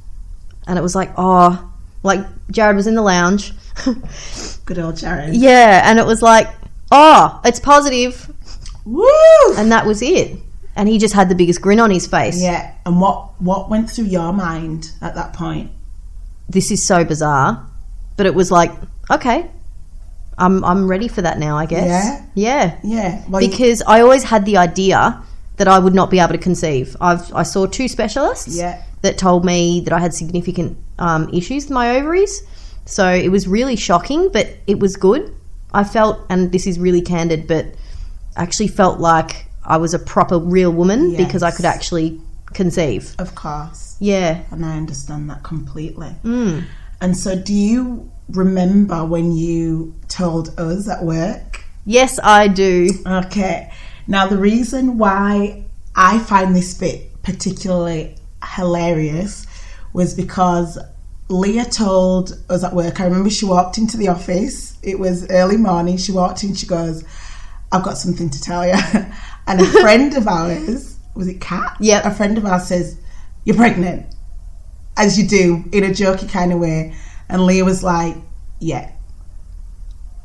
and 0.67 0.79
it 0.79 0.83
was 0.83 0.95
like, 0.95 1.11
oh, 1.17 1.71
like 2.03 2.21
Jared 2.51 2.77
was 2.77 2.87
in 2.87 2.95
the 2.95 3.03
lounge. 3.03 3.53
Good 4.65 4.79
old 4.79 4.97
Jared. 4.97 5.35
yeah, 5.35 5.83
and 5.89 5.99
it 5.99 6.07
was 6.07 6.23
like, 6.23 6.47
oh, 6.91 7.41
it's 7.45 7.61
positive. 7.61 8.31
Woo! 8.85 9.05
And 9.57 9.71
that 9.73 9.87
was 9.87 10.01
it. 10.03 10.39
And 10.77 10.89
he 10.89 10.99
just 10.99 11.15
had 11.15 11.29
the 11.29 11.35
biggest 11.35 11.61
grin 11.61 11.81
on 11.81 11.91
his 11.91 12.07
face. 12.07 12.41
Yeah, 12.43 12.75
and 12.87 13.01
what 13.01 13.41
what 13.41 13.69
went 13.69 13.91
through 13.91 14.07
your 14.07 14.33
mind 14.33 14.91
at 15.03 15.15
that 15.17 15.33
point? 15.33 15.71
This 16.49 16.71
is 16.71 16.85
so 16.87 17.05
bizarre. 17.05 17.67
But 18.17 18.27
it 18.27 18.35
was 18.35 18.51
like, 18.51 18.71
okay, 19.11 19.51
I'm, 20.37 20.63
I'm 20.65 20.87
ready 20.89 21.09
for 21.09 21.23
that 21.23 21.39
now, 21.39 21.57
I 21.57 21.65
guess. 21.67 21.87
Yeah? 21.87 22.27
Yeah. 22.35 22.79
Yeah, 22.85 23.25
well, 23.29 23.41
you- 23.43 23.49
Because 23.51 23.83
I 23.87 24.01
always 24.01 24.25
had 24.25 24.45
the 24.45 24.57
idea 24.59 25.23
that 25.61 25.69
I 25.69 25.79
would 25.79 25.93
not 25.95 26.09
be 26.11 26.19
able 26.19 26.33
to 26.33 26.39
conceive. 26.39 26.97
I've, 27.03 27.31
I 27.35 27.43
saw 27.43 27.67
two 27.67 27.87
specialists 27.87 28.57
Yeah. 28.57 28.83
that 29.03 29.19
told 29.19 29.45
me 29.45 29.81
that 29.81 29.93
I 29.93 29.99
had 29.99 30.15
significant 30.15 30.79
um, 30.99 31.29
issues 31.35 31.65
with 31.65 31.71
my 31.73 31.97
ovaries. 31.99 32.43
So 32.87 33.07
it 33.13 33.29
was 33.29 33.47
really 33.47 33.77
shocking, 33.77 34.31
but 34.33 34.49
it 34.67 34.81
was 34.81 34.97
good. 34.97 35.35
I 35.75 35.85
felt, 35.85 36.19
and 36.31 36.51
this 36.51 36.67
is 36.67 36.79
really 36.79 37.03
candid, 37.03 37.47
but 37.47 37.67
I 38.39 38.43
actually 38.43 38.69
felt 38.69 39.01
like 39.01 39.49
I 39.63 39.77
was 39.77 39.93
a 39.93 39.99
proper 39.99 40.39
real 40.39 40.71
woman 40.71 41.15
because 41.15 41.43
I 41.43 41.51
could 41.51 41.67
actually 41.67 42.19
conceive. 42.55 43.15
of 43.19 43.35
course, 43.35 43.97
Yeah. 44.01 44.41
and 44.51 44.65
I 44.65 44.79
understand 44.79 45.29
that 45.29 45.43
completely. 45.43 46.17
Mm. 46.25 46.65
And 47.03 47.19
so, 47.19 47.37
do 47.37 47.53
you 47.53 48.11
remember 48.31 49.05
when 49.05 49.33
you 49.33 49.95
told 50.09 50.59
us 50.59 50.89
at 50.89 51.05
work? 51.05 51.65
Yes, 51.85 52.19
I 52.25 52.49
do. 52.49 52.89
Okay. 53.07 53.71
Now, 54.07 54.27
the 54.27 54.39
reason 54.39 54.99
why 54.99 55.65
I 55.95 56.19
find 56.21 56.55
this 56.55 56.75
bit 56.75 57.23
particularly 57.23 58.17
hilarious 58.57 59.47
was 59.93 60.15
because 60.15 60.79
Leah 61.29 61.65
told 61.67 62.43
us 62.49 62.65
at 62.65 62.75
work. 62.75 63.01
I 63.01 63.05
remember 63.05 63.31
she 63.31 63.47
walked 63.47 63.79
into 63.79 63.97
the 63.97 64.09
office. 64.09 64.77
It 64.83 64.99
was 64.99 65.29
early 65.31 65.57
morning. 65.57 65.97
She 65.97 66.13
walked 66.13 66.43
in. 66.43 66.55
She 66.55 66.67
goes, 66.67 67.05
"I've 67.71 67.85
got 67.85 67.99
something 67.99 68.31
to 68.31 68.41
tell 68.41 68.67
you." 68.67 68.75
and 69.47 69.61
a 69.61 69.67
friend 69.81 70.15
of 70.17 70.27
ours 70.27 70.97
was 71.15 71.29
it 71.29 71.41
Kat? 71.41 71.77
Yeah. 71.81 72.07
A 72.07 72.13
friend 72.13 72.37
of 72.37 72.45
ours 72.47 72.67
says, 72.67 72.97
"You're 73.45 73.57
pregnant," 73.57 74.07
as 74.97 75.19
you 75.19 75.27
do 75.27 75.65
in 75.73 75.85
a 75.85 75.89
jokey 75.89 76.29
kind 76.29 76.53
of 76.53 76.59
way. 76.59 76.95
And 77.29 77.47
Leah 77.47 77.65
was 77.65 77.85
like, 77.85 78.17
"Yeah." 78.59 78.91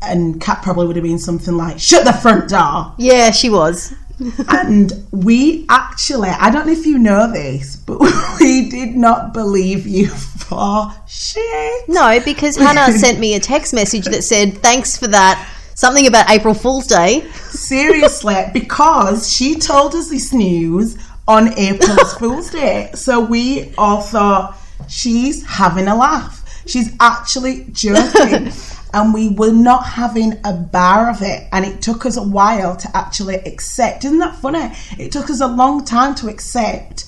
And 0.05 0.39
Kat 0.39 0.61
probably 0.61 0.87
would 0.87 0.95
have 0.95 1.03
been 1.03 1.19
something 1.19 1.55
like, 1.55 1.79
"Shut 1.79 2.05
the 2.05 2.13
front 2.13 2.49
door." 2.49 2.93
Yeah, 2.97 3.31
she 3.31 3.49
was. 3.49 3.93
and 4.49 4.93
we 5.11 5.65
actually, 5.69 6.29
I 6.29 6.49
don't 6.49 6.65
know 6.65 6.71
if 6.71 6.85
you 6.85 6.97
know 6.97 7.31
this, 7.31 7.75
but 7.75 7.99
we 8.39 8.69
did 8.69 8.95
not 8.95 9.33
believe 9.33 9.85
you 9.85 10.07
for 10.07 10.91
shit. 11.07 11.89
No, 11.89 12.19
because 12.23 12.55
Hannah 12.55 12.91
sent 12.97 13.19
me 13.19 13.35
a 13.35 13.39
text 13.39 13.73
message 13.73 14.05
that 14.05 14.23
said, 14.23 14.57
thanks 14.59 14.97
for 14.97 15.07
that. 15.07 15.51
Something 15.73 16.07
about 16.07 16.29
April 16.29 16.53
Fool's 16.53 16.87
Day. 16.87 17.29
Seriously, 17.49 18.45
because 18.53 19.31
she 19.31 19.55
told 19.55 19.93
us 19.93 20.09
this 20.09 20.31
news 20.31 20.97
on 21.27 21.57
April 21.57 21.97
Fool's 22.17 22.49
Day. 22.49 22.91
So 22.93 23.19
we 23.19 23.73
all 23.77 24.01
thought 24.01 24.57
she's 24.87 25.45
having 25.45 25.87
a 25.87 25.95
laugh. 25.95 26.63
She's 26.65 26.95
actually 27.01 27.65
joking. 27.71 28.51
And 28.95 29.13
we 29.13 29.29
were 29.29 29.51
not 29.51 29.85
having 29.85 30.39
a 30.43 30.53
bar 30.53 31.09
of 31.09 31.21
it. 31.21 31.47
And 31.51 31.65
it 31.65 31.81
took 31.81 32.05
us 32.05 32.17
a 32.17 32.23
while 32.23 32.75
to 32.77 32.97
actually 32.97 33.35
accept. 33.35 34.05
Isn't 34.05 34.19
that 34.19 34.37
funny? 34.37 34.73
It 34.97 35.11
took 35.11 35.29
us 35.29 35.41
a 35.41 35.47
long 35.47 35.85
time 35.85 36.15
to 36.15 36.29
accept 36.29 37.05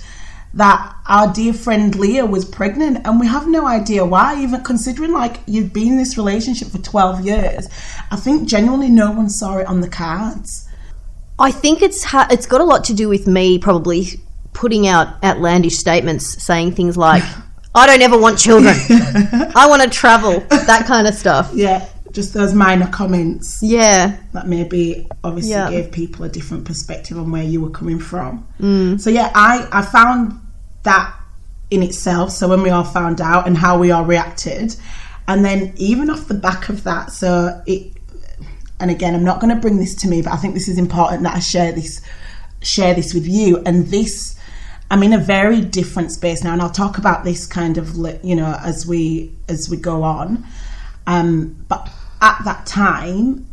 that 0.53 0.96
our 1.08 1.34
dear 1.34 1.53
friend 1.53 1.96
Leah 1.96 2.25
was 2.25 2.46
pregnant 2.46 3.06
and 3.06 3.20
we 3.20 3.27
have 3.27 3.48
no 3.48 3.67
idea 3.67 4.03
why 4.06 4.41
even 4.41 4.63
considering 4.63 5.12
like 5.12 5.39
you've 5.46 5.74
been 5.74 5.89
in 5.89 5.98
this 5.98 6.17
relationship 6.17 6.70
for 6.70 6.79
12 6.79 7.25
years 7.25 7.67
I 8.10 8.15
think 8.15 8.48
genuinely 8.48 8.89
no 8.89 9.12
one 9.12 9.29
saw 9.29 9.58
it 9.58 9.67
on 9.67 9.82
the 9.82 9.89
cards 9.89 10.67
I 11.38 11.51
think 11.51 11.82
it's 11.82 12.06
ha- 12.06 12.29
it's 12.32 12.48
got 12.48 12.62
a 12.62 12.63
lot 12.63 12.86
to 12.86 12.94
do 12.94 13.10
with 13.10 13.27
me 13.27 13.60
probably 13.60 14.08
putting 14.53 14.88
out 14.88 15.24
outlandish 15.24 15.77
statements 15.77 16.41
saying 16.44 16.72
things 16.72 16.98
like, 16.98 17.24
I 17.77 17.88
don't 17.88 18.01
ever 18.01 18.17
want 18.17 18.38
children. 18.39 18.75
I 19.55 19.65
want 19.69 19.81
to 19.84 19.89
travel. 19.89 20.39
That 20.50 20.86
kind 20.88 21.07
of 21.07 21.13
stuff. 21.13 21.51
yeah 21.53 21.88
just 22.13 22.34
those 22.34 22.53
minor 22.53 22.88
comments 22.88 23.60
Yeah. 23.62 24.17
that 24.34 24.48
maybe 24.48 25.07
obviously 25.24 25.51
Yeah. 25.51 25.69
gave 25.69 25.91
people 25.91 26.25
a 26.25 26.29
different 26.29 26.65
perspective 26.65 27.17
on 27.17 27.29
where 27.31 27.43
you 27.43 27.62
were 27.62 27.69
coming 27.69 28.00
from 28.00 28.48
mm. 28.60 29.00
so 29.00 29.10
yeah 29.12 29.29
I 29.36 29.67
I 29.72 29.81
found 29.84 30.39
that 30.84 31.13
in 31.69 31.84
itself 31.84 32.31
so 32.31 32.48
when 32.48 32.63
we 32.63 32.69
all 32.72 32.86
found 32.86 33.22
out 33.22 33.46
and 33.46 33.55
how 33.57 33.77
we 33.77 33.91
all 33.91 34.05
reacted 34.05 34.75
and 35.27 35.43
then 35.46 35.74
even 35.75 36.10
off 36.10 36.27
the 36.27 36.34
back 36.34 36.69
of 36.69 36.84
that 36.86 37.12
so 37.12 37.62
it 37.67 37.93
and 38.79 38.89
again 38.89 39.13
I'm 39.13 39.24
not 39.25 39.39
going 39.39 39.53
to 39.53 39.62
bring 39.62 39.77
this 39.77 39.93
to 39.96 40.07
me 40.07 40.22
but 40.22 40.31
I 40.34 40.38
think 40.38 40.53
this 40.53 40.67
is 40.67 40.77
important 40.79 41.24
that 41.24 41.36
I 41.36 41.39
share 41.39 41.72
this 41.72 42.01
share 42.62 42.93
this 42.96 43.13
with 43.13 43.27
you 43.27 43.62
and 43.65 43.88
this 43.88 44.37
I'm 44.89 45.03
in 45.03 45.13
a 45.13 45.17
very 45.17 45.62
different 45.62 46.12
space 46.12 46.44
now 46.44 46.53
and 46.53 46.62
I'll 46.62 46.70
talk 46.70 46.98
about 46.98 47.24
this 47.24 47.46
kind 47.46 47.77
of 47.77 47.96
you 48.24 48.36
know 48.36 48.58
as 48.63 48.86
we 48.88 49.36
as 49.50 49.70
we 49.70 49.77
go 49.77 50.03
on 50.03 50.46
um 51.06 51.65
but 51.67 51.89
at 52.22 52.39
that 52.46 52.65
time 52.65 53.46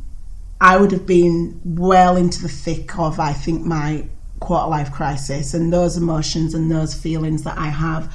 I 0.61 0.77
would 0.77 0.93
have 0.93 1.07
been 1.07 1.61
well 1.65 2.17
into 2.17 2.41
the 2.41 2.49
thick 2.49 2.99
of 2.99 3.19
I 3.19 3.33
think 3.33 3.65
my 3.65 4.09
quarter 4.41 4.69
life 4.69 4.93
crisis 4.93 5.55
and 5.55 5.73
those 5.73 5.97
emotions 5.97 6.55
and 6.55 6.71
those 6.71 6.95
feelings 6.95 7.43
that 7.45 7.59
I 7.59 7.69
have 7.69 8.15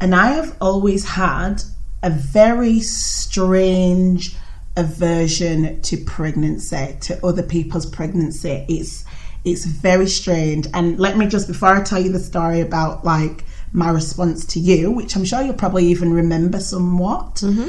and 0.00 0.14
I 0.14 0.32
have 0.32 0.56
always 0.60 1.04
had 1.04 1.62
a 2.02 2.10
very 2.10 2.80
strange 2.80 4.36
aversion 4.76 5.80
to 5.82 5.96
pregnancy, 5.96 6.96
to 7.02 7.24
other 7.24 7.42
people's 7.42 7.86
pregnancy. 7.86 8.64
It's 8.68 9.04
it's 9.44 9.64
very 9.64 10.08
strange. 10.08 10.66
And 10.74 10.98
let 10.98 11.16
me 11.16 11.26
just 11.26 11.48
before 11.48 11.68
I 11.68 11.82
tell 11.82 12.00
you 12.00 12.12
the 12.12 12.20
story 12.20 12.60
about 12.60 13.04
like 13.04 13.44
my 13.72 13.90
response 13.90 14.44
to 14.46 14.60
you, 14.60 14.90
which 14.90 15.16
I'm 15.16 15.24
sure 15.24 15.42
you'll 15.42 15.54
probably 15.54 15.86
even 15.86 16.12
remember 16.12 16.60
somewhat. 16.60 17.36
Mm-hmm. 17.36 17.68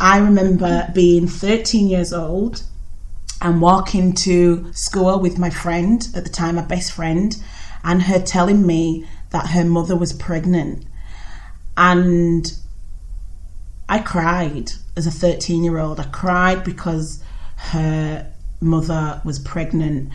I 0.00 0.18
remember 0.18 0.90
being 0.94 1.26
13 1.26 1.88
years 1.88 2.12
old 2.12 2.62
I'm 3.40 3.60
walking 3.60 4.14
to 4.14 4.72
school 4.72 5.20
with 5.20 5.38
my 5.38 5.50
friend 5.50 6.06
at 6.14 6.24
the 6.24 6.30
time, 6.30 6.54
my 6.54 6.62
best 6.62 6.92
friend, 6.92 7.36
and 7.84 8.02
her 8.02 8.18
telling 8.18 8.66
me 8.66 9.06
that 9.30 9.48
her 9.48 9.64
mother 9.64 9.96
was 9.96 10.12
pregnant. 10.12 10.86
And 11.76 12.50
I 13.88 13.98
cried 13.98 14.72
as 14.96 15.06
a 15.06 15.10
13 15.10 15.64
year 15.64 15.78
old. 15.78 16.00
I 16.00 16.04
cried 16.04 16.64
because 16.64 17.22
her 17.56 18.32
mother 18.60 19.20
was 19.24 19.38
pregnant. 19.38 20.12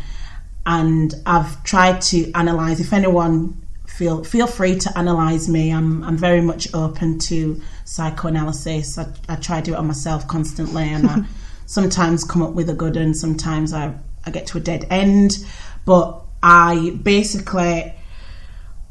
And 0.65 1.13
I've 1.25 1.63
tried 1.63 2.01
to 2.01 2.31
analyze 2.33 2.79
if 2.79 2.93
anyone 2.93 3.61
feel 3.87 4.23
feel 4.23 4.47
free 4.47 4.75
to 4.75 4.97
analyze 4.97 5.49
me. 5.49 5.71
I'm 5.71 6.03
I'm 6.03 6.17
very 6.17 6.41
much 6.41 6.73
open 6.73 7.19
to 7.19 7.61
psychoanalysis. 7.85 8.97
I, 8.97 9.07
I 9.27 9.35
try 9.35 9.59
to 9.59 9.65
do 9.65 9.73
it 9.73 9.77
on 9.77 9.87
myself 9.87 10.27
constantly 10.27 10.83
and 10.83 11.07
I 11.07 11.23
sometimes 11.65 12.23
come 12.23 12.41
up 12.41 12.53
with 12.53 12.69
a 12.69 12.73
good 12.73 12.97
and 12.97 13.15
sometimes 13.15 13.73
I, 13.73 13.93
I 14.25 14.31
get 14.31 14.47
to 14.47 14.57
a 14.57 14.61
dead 14.61 14.85
end. 14.89 15.45
But 15.85 16.21
I 16.43 16.97
basically 17.01 17.93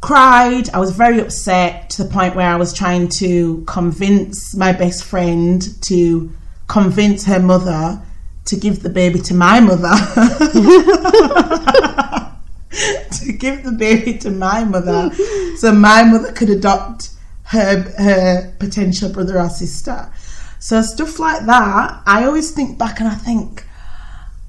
cried. 0.01 0.71
I 0.71 0.79
was 0.79 0.93
very 0.93 1.21
upset 1.21 1.91
to 1.91 2.05
the 2.05 2.11
point 2.11 2.35
where 2.35 2.49
I 2.49 2.57
was 2.57 2.73
trying 2.73 3.09
to 3.09 3.65
convince 3.67 4.55
my 4.55 4.73
best 4.73 5.05
friend 5.05 5.63
to 5.83 6.33
convince 6.69 7.25
her 7.27 7.41
mother 7.41 8.01
to 8.47 8.57
give 8.57 8.83
the 8.83 8.91
baby 8.91 9.21
to 9.21 9.35
my 9.35 9.61
mother. 9.61 9.91
to 12.71 13.33
give 13.33 13.65
the 13.65 13.73
baby 13.73 14.17
to 14.19 14.31
my 14.31 14.65
mother 14.65 15.11
so 15.57 15.73
my 15.73 16.05
mother 16.05 16.33
could 16.33 16.51
adopt 16.51 17.11
her 17.45 17.83
her 17.99 18.55
potential 18.59 19.13
brother 19.13 19.39
or 19.39 19.49
sister. 19.49 20.11
So 20.59 20.83
stuff 20.83 21.19
like 21.19 21.47
that, 21.47 22.03
I 22.07 22.25
always 22.25 22.53
think 22.53 22.79
back 22.79 23.01
and 23.01 23.09
I 23.09 23.15
think, 23.15 23.65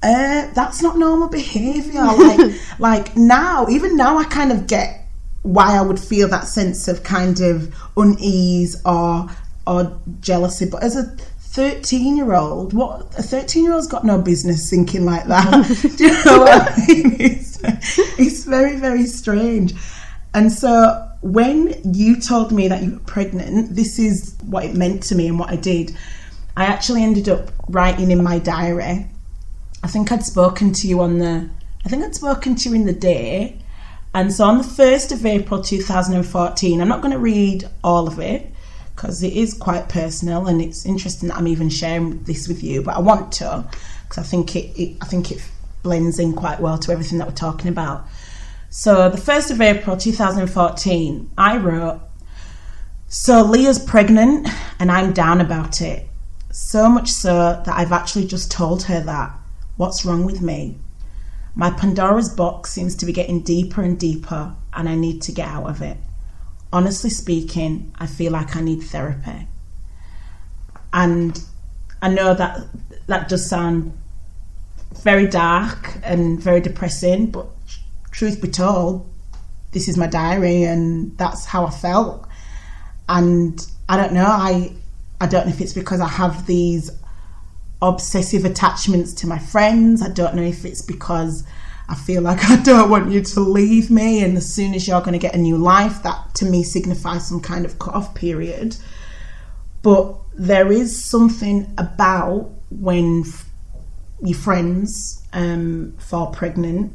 uh, 0.02 0.48
that's 0.54 0.82
not 0.82 0.98
normal 0.98 1.28
behaviour. 1.28 2.02
Like 2.16 2.60
like 2.78 3.16
now, 3.16 3.66
even 3.68 3.96
now 3.96 4.18
I 4.18 4.24
kind 4.24 4.52
of 4.52 4.66
get 4.66 5.08
why 5.42 5.76
I 5.76 5.82
would 5.82 5.98
feel 5.98 6.28
that 6.28 6.46
sense 6.46 6.86
of 6.86 7.02
kind 7.02 7.40
of 7.40 7.74
unease 7.96 8.80
or 8.84 9.28
or 9.66 9.98
jealousy. 10.20 10.66
But 10.66 10.82
as 10.82 10.96
a 10.96 11.16
13 11.52 12.16
year 12.16 12.32
old, 12.32 12.72
what 12.72 13.14
a 13.18 13.22
13 13.22 13.64
year 13.64 13.74
old's 13.74 13.86
got 13.86 14.04
no 14.04 14.18
business 14.20 14.70
thinking 14.70 15.04
like 15.04 15.26
that. 15.26 15.50
Do 15.98 16.04
you 16.04 16.24
know 16.24 16.38
what 16.38 16.72
I 16.72 16.86
mean? 16.86 17.16
It's, 17.20 17.60
it's 18.18 18.44
very, 18.44 18.76
very 18.76 19.04
strange. 19.04 19.74
And 20.32 20.50
so 20.50 21.06
when 21.20 21.74
you 21.92 22.18
told 22.18 22.52
me 22.52 22.68
that 22.68 22.82
you 22.82 22.92
were 22.92 23.00
pregnant, 23.00 23.76
this 23.76 23.98
is 23.98 24.34
what 24.46 24.64
it 24.64 24.74
meant 24.74 25.02
to 25.04 25.14
me 25.14 25.28
and 25.28 25.38
what 25.38 25.50
I 25.50 25.56
did. 25.56 25.94
I 26.56 26.64
actually 26.64 27.02
ended 27.02 27.28
up 27.28 27.50
writing 27.68 28.10
in 28.10 28.22
my 28.22 28.38
diary. 28.38 29.06
I 29.82 29.88
think 29.88 30.10
I'd 30.10 30.24
spoken 30.24 30.72
to 30.72 30.88
you 30.88 31.02
on 31.02 31.18
the, 31.18 31.50
I 31.84 31.88
think 31.90 32.02
I'd 32.02 32.14
spoken 32.14 32.54
to 32.54 32.68
you 32.70 32.74
in 32.74 32.86
the 32.86 32.94
day. 32.94 33.58
And 34.14 34.32
so 34.32 34.44
on 34.46 34.56
the 34.56 34.64
1st 34.64 35.12
of 35.12 35.26
April 35.26 35.62
2014, 35.62 36.80
I'm 36.80 36.88
not 36.88 37.02
going 37.02 37.12
to 37.12 37.18
read 37.18 37.68
all 37.84 38.06
of 38.08 38.18
it 38.18 38.51
because 39.02 39.20
it 39.24 39.32
is 39.32 39.52
quite 39.52 39.88
personal 39.88 40.46
and 40.46 40.62
it's 40.62 40.86
interesting 40.86 41.28
that 41.28 41.36
I'm 41.36 41.48
even 41.48 41.68
sharing 41.68 42.22
this 42.22 42.46
with 42.46 42.62
you, 42.62 42.82
but 42.82 42.94
I 42.94 43.00
want 43.00 43.32
to 43.32 43.68
because 44.04 44.18
I 44.18 44.22
think 44.22 44.54
it, 44.54 44.80
it 44.80 44.96
I 45.02 45.06
think 45.06 45.32
it 45.32 45.42
blends 45.82 46.20
in 46.20 46.34
quite 46.34 46.60
well 46.60 46.78
to 46.78 46.92
everything 46.92 47.18
that 47.18 47.26
we're 47.26 47.34
talking 47.34 47.66
about. 47.66 48.06
So 48.70 49.10
the 49.10 49.18
1st 49.18 49.50
of 49.50 49.60
April 49.60 49.96
2014, 49.96 51.30
I 51.36 51.56
wrote, 51.56 52.00
So 53.08 53.42
Leah's 53.42 53.80
pregnant 53.80 54.48
and 54.78 54.88
I'm 54.88 55.12
down 55.12 55.40
about 55.40 55.80
it. 55.80 56.06
So 56.52 56.88
much 56.88 57.08
so 57.08 57.60
that 57.66 57.74
I've 57.74 57.90
actually 57.90 58.28
just 58.28 58.52
told 58.52 58.84
her 58.84 59.00
that. 59.00 59.36
What's 59.78 60.04
wrong 60.04 60.24
with 60.24 60.40
me? 60.40 60.78
My 61.56 61.70
Pandora's 61.70 62.28
box 62.28 62.70
seems 62.70 62.94
to 62.96 63.06
be 63.06 63.12
getting 63.12 63.40
deeper 63.40 63.82
and 63.82 63.98
deeper, 63.98 64.54
and 64.72 64.88
I 64.88 64.94
need 64.94 65.22
to 65.22 65.32
get 65.32 65.48
out 65.48 65.68
of 65.68 65.82
it. 65.82 65.96
Honestly 66.72 67.10
speaking, 67.10 67.92
I 67.98 68.06
feel 68.06 68.32
like 68.32 68.56
I 68.56 68.60
need 68.60 68.82
therapy. 68.82 69.46
And 70.92 71.40
I 72.00 72.08
know 72.08 72.34
that 72.34 72.60
that 73.06 73.28
does 73.28 73.48
sound 73.48 73.92
very 75.02 75.26
dark 75.26 75.98
and 76.02 76.40
very 76.40 76.60
depressing, 76.60 77.26
but 77.26 77.46
truth 78.10 78.40
be 78.40 78.48
told, 78.48 79.08
this 79.72 79.88
is 79.88 79.96
my 79.96 80.06
diary 80.06 80.64
and 80.64 81.16
that's 81.18 81.46
how 81.46 81.66
I 81.66 81.70
felt. 81.70 82.26
And 83.08 83.66
I 83.88 83.96
don't 83.96 84.12
know, 84.12 84.26
I 84.26 84.72
I 85.20 85.26
don't 85.26 85.46
know 85.46 85.52
if 85.52 85.60
it's 85.60 85.72
because 85.72 86.00
I 86.00 86.08
have 86.08 86.46
these 86.46 86.90
obsessive 87.80 88.44
attachments 88.44 89.12
to 89.14 89.26
my 89.26 89.38
friends. 89.38 90.02
I 90.02 90.08
don't 90.08 90.34
know 90.34 90.42
if 90.42 90.64
it's 90.64 90.82
because 90.82 91.44
I 91.92 91.94
feel 91.94 92.22
like 92.22 92.48
I 92.48 92.56
don't 92.62 92.88
want 92.88 93.12
you 93.12 93.20
to 93.20 93.40
leave 93.40 93.90
me, 93.90 94.24
and 94.24 94.34
as 94.38 94.50
soon 94.50 94.72
as 94.72 94.88
you're 94.88 95.02
going 95.02 95.12
to 95.12 95.18
get 95.18 95.34
a 95.34 95.38
new 95.38 95.58
life, 95.58 96.02
that 96.04 96.34
to 96.36 96.46
me 96.46 96.62
signifies 96.62 97.28
some 97.28 97.42
kind 97.42 97.66
of 97.66 97.78
cut 97.78 97.94
off 97.94 98.14
period. 98.14 98.76
But 99.82 100.16
there 100.34 100.72
is 100.72 101.04
something 101.04 101.70
about 101.76 102.50
when 102.70 103.24
f- 103.26 103.46
your 104.22 104.38
friends 104.38 105.22
um, 105.34 105.94
fall 105.98 106.28
pregnant, 106.28 106.94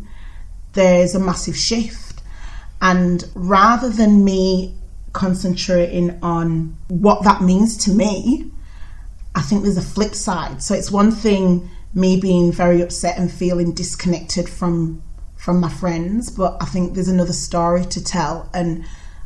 there's 0.74 1.14
a 1.14 1.20
massive 1.20 1.56
shift. 1.56 2.24
And 2.82 3.24
rather 3.36 3.92
than 3.92 4.26
me 4.26 4.74
concentrating 5.14 6.18
on 6.24 6.76
what 6.88 7.24
that 7.24 7.44
means 7.44 7.78
to 7.86 7.92
me, 7.92 8.50
I 9.36 9.44
think 9.44 9.62
there's 9.62 9.78
a 9.78 9.82
flip 9.84 10.16
side. 10.16 10.64
So 10.64 10.74
it's 10.74 10.90
one 10.90 11.12
thing 11.12 11.70
me 11.98 12.20
being 12.20 12.52
very 12.52 12.82
upset 12.82 13.18
and 13.18 13.32
feeling 13.32 13.74
disconnected 13.74 14.48
from 14.48 15.02
from 15.36 15.60
my 15.60 15.70
friends, 15.70 16.30
but 16.30 16.58
I 16.60 16.66
think 16.66 16.94
there's 16.94 17.08
another 17.08 17.34
story 17.34 17.86
to 17.86 18.04
tell 18.04 18.50
and 18.54 18.84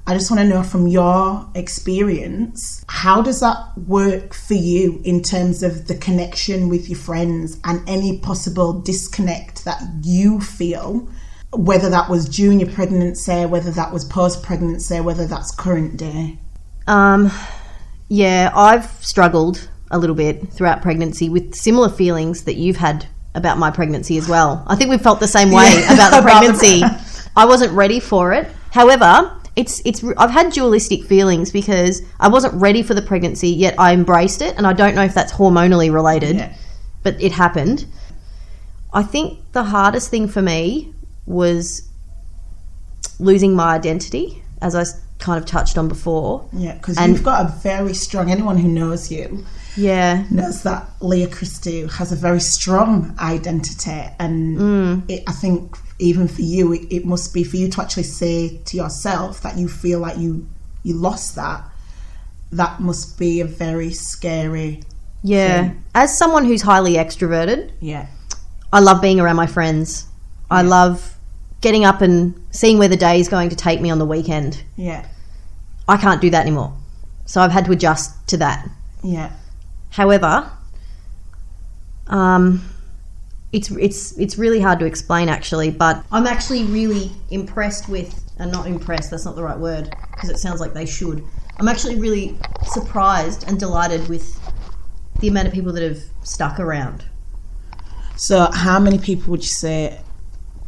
I 0.07 0.15
just 0.15 0.31
want 0.31 0.41
to 0.41 0.47
know 0.47 0.63
from 0.63 0.87
your 0.87 1.47
experience, 1.53 2.83
how 2.89 3.21
does 3.21 3.39
that 3.41 3.77
work 3.77 4.33
for 4.33 4.55
you 4.55 4.99
in 5.05 5.21
terms 5.21 5.61
of 5.61 5.87
the 5.87 5.95
connection 5.95 6.69
with 6.69 6.89
your 6.89 6.97
friends 6.97 7.59
and 7.63 7.87
any 7.87 8.17
possible 8.19 8.81
disconnect 8.81 9.63
that 9.65 9.81
you 10.01 10.41
feel, 10.41 11.07
whether 11.53 11.89
that 11.89 12.09
was 12.09 12.27
during 12.27 12.59
your 12.59 12.71
pregnancy, 12.71 13.45
whether 13.45 13.71
that 13.71 13.93
was 13.93 14.03
post 14.03 14.41
pregnancy, 14.41 14.99
whether 14.99 15.27
that's 15.27 15.51
current 15.51 15.97
day? 15.97 16.39
Um, 16.87 17.31
yeah, 18.09 18.51
I've 18.55 18.89
struggled 19.05 19.69
a 19.91 19.97
little 19.99 20.15
bit 20.15 20.49
throughout 20.51 20.81
pregnancy 20.81 21.29
with 21.29 21.53
similar 21.53 21.89
feelings 21.89 22.43
that 22.45 22.55
you've 22.55 22.77
had 22.77 23.05
about 23.35 23.57
my 23.57 23.69
pregnancy 23.71 24.17
as 24.17 24.27
well. 24.27 24.63
I 24.67 24.75
think 24.75 24.89
we've 24.89 25.01
felt 25.01 25.19
the 25.19 25.27
same 25.27 25.51
way 25.51 25.69
Yeah, 25.73 25.93
about 25.93 26.11
the 26.15 26.21
pregnancy. 26.21 26.81
I 27.35 27.45
wasn't 27.45 27.71
ready 27.73 27.99
for 27.99 28.33
it. 28.33 28.47
However, 28.71 29.37
it's 29.55 29.81
it's 29.85 30.03
I've 30.17 30.31
had 30.31 30.51
dualistic 30.53 31.03
feelings 31.03 31.51
because 31.51 32.01
I 32.19 32.27
wasn't 32.29 32.53
ready 32.55 32.83
for 32.83 32.93
the 32.93 33.01
pregnancy 33.01 33.49
yet 33.49 33.75
I 33.77 33.93
embraced 33.93 34.41
it 34.41 34.55
and 34.57 34.65
I 34.65 34.73
don't 34.73 34.95
know 34.95 35.03
if 35.03 35.13
that's 35.13 35.31
hormonally 35.33 35.93
related, 35.93 36.37
Yeah. 36.37 36.55
but 37.03 37.21
it 37.21 37.31
happened. 37.33 37.85
I 38.93 39.03
think 39.03 39.39
the 39.53 39.63
hardest 39.63 40.09
thing 40.09 40.27
for 40.27 40.41
me 40.41 40.93
was 41.25 41.87
losing 43.19 43.55
my 43.55 43.75
identity 43.75 44.43
as 44.61 44.75
I 44.75 44.83
kind 45.19 45.37
of 45.41 45.45
touched 45.45 45.77
on 45.77 45.87
before. 45.87 46.47
Yeah, 46.53 46.73
because 46.73 46.99
you've 47.07 47.23
got 47.23 47.45
a 47.45 47.49
very 47.59 47.93
strong, 47.93 48.31
anyone 48.31 48.57
who 48.57 48.67
knows 48.67 49.11
you 49.11 49.45
Yeah. 49.77 50.25
knows 50.29 50.63
that 50.63 50.87
Leah 50.99 51.27
Christou 51.27 51.91
has 51.93 52.11
a 52.11 52.15
very 52.15 52.41
strong 52.41 53.15
identity. 53.19 54.03
And 54.19 54.57
Mm. 54.57 55.03
it, 55.09 55.23
I 55.27 55.31
think 55.31 55.77
even 55.99 56.27
for 56.27 56.41
you, 56.41 56.73
it, 56.73 56.81
it 56.89 57.05
must 57.05 57.33
be 57.33 57.43
for 57.43 57.57
you 57.57 57.69
to 57.69 57.81
actually 57.81 58.03
say 58.03 58.57
to 58.65 58.77
yourself 58.77 59.41
that 59.41 59.57
you 59.57 59.67
feel 59.67 59.99
like 59.99 60.17
you, 60.17 60.47
you 60.83 60.95
lost 60.95 61.35
that. 61.35 61.63
That 62.51 62.79
must 62.81 63.17
be 63.17 63.39
a 63.39 63.45
very 63.45 63.91
scary. 63.91 64.83
Yeah. 65.23 65.63
thing. 65.69 65.83
As 65.95 66.17
someone 66.17 66.45
who's 66.45 66.63
highly 66.63 66.93
extroverted, 66.95 67.71
Yeah. 67.79 68.07
I 68.73 68.79
love 68.79 69.01
being 69.01 69.19
around 69.19 69.35
my 69.35 69.47
friends. 69.47 70.05
I 70.49 70.61
love 70.63 71.15
getting 71.61 71.85
up 71.85 72.01
and 72.01 72.33
seeing 72.51 72.77
where 72.79 72.87
the 72.87 72.97
day 72.97 73.19
is 73.19 73.27
going 73.29 73.49
to 73.49 73.55
take 73.55 73.79
me 73.81 73.89
on 73.91 73.99
the 73.99 74.05
weekend. 74.05 74.63
Yeah. 74.75 75.05
I 75.87 75.97
can't 75.97 76.19
do 76.21 76.29
that 76.31 76.41
anymore. 76.41 76.73
So 77.25 77.39
I've 77.41 77.51
had 77.51 77.65
to 77.65 77.71
adjust 77.71 78.27
to 78.29 78.37
that. 78.37 78.67
Yeah. 79.03 79.29
However, 79.91 80.51
um, 82.07 82.63
it's 83.53 83.69
it's 83.71 84.17
it's 84.17 84.37
really 84.37 84.59
hard 84.59 84.79
to 84.79 84.85
explain 84.85 85.29
actually, 85.29 85.69
but 85.71 86.03
I'm 86.11 86.27
actually 86.27 86.63
really 86.63 87.11
impressed 87.29 87.87
with 87.87 88.21
and 88.41 88.51
not 88.51 88.65
impressed, 88.65 89.11
that's 89.11 89.25
not 89.25 89.35
the 89.35 89.43
right 89.43 89.57
word 89.57 89.95
because 90.13 90.29
it 90.29 90.39
sounds 90.39 90.59
like 90.59 90.73
they 90.73 90.85
should. 90.85 91.23
I'm 91.57 91.67
actually 91.67 91.95
really 91.97 92.37
surprised 92.63 93.47
and 93.47 93.59
delighted 93.59 94.07
with 94.09 94.39
the 95.19 95.27
amount 95.27 95.47
of 95.47 95.53
people 95.53 95.71
that 95.73 95.83
have 95.83 95.99
stuck 96.23 96.59
around. 96.59 97.05
So, 98.15 98.49
how 98.51 98.79
many 98.79 98.97
people 98.97 99.31
would 99.31 99.41
you 99.41 99.47
say 99.47 100.01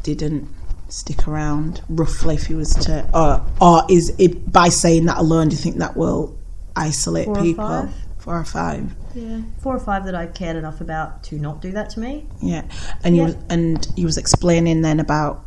didn't 0.03 0.49
stick 0.89 1.27
around, 1.27 1.81
roughly, 1.89 2.35
if 2.35 2.49
you 2.49 2.57
was 2.57 2.75
to, 2.75 3.09
or 3.13 3.43
or 3.59 3.83
is 3.89 4.13
it 4.19 4.51
by 4.51 4.69
saying 4.69 5.05
that 5.05 5.17
alone? 5.17 5.49
Do 5.49 5.55
you 5.55 5.61
think 5.61 5.77
that 5.77 5.97
will 5.97 6.37
isolate 6.75 7.25
Four 7.25 7.41
people? 7.41 7.65
five? 7.65 7.93
Four 8.19 8.39
or 8.39 8.45
five. 8.45 8.95
Yeah, 9.15 9.41
four 9.59 9.75
or 9.75 9.79
five 9.79 10.05
that 10.05 10.15
I 10.15 10.25
cared 10.27 10.55
enough 10.55 10.81
about 10.81 11.23
to 11.25 11.37
not 11.37 11.61
do 11.61 11.71
that 11.71 11.89
to 11.91 11.99
me. 11.99 12.25
Yeah, 12.41 12.63
and 13.03 13.15
you 13.15 13.23
was, 13.23 13.37
and 13.49 13.87
you 13.95 14.05
was 14.05 14.17
explaining 14.17 14.81
then 14.81 14.99
about 14.99 15.45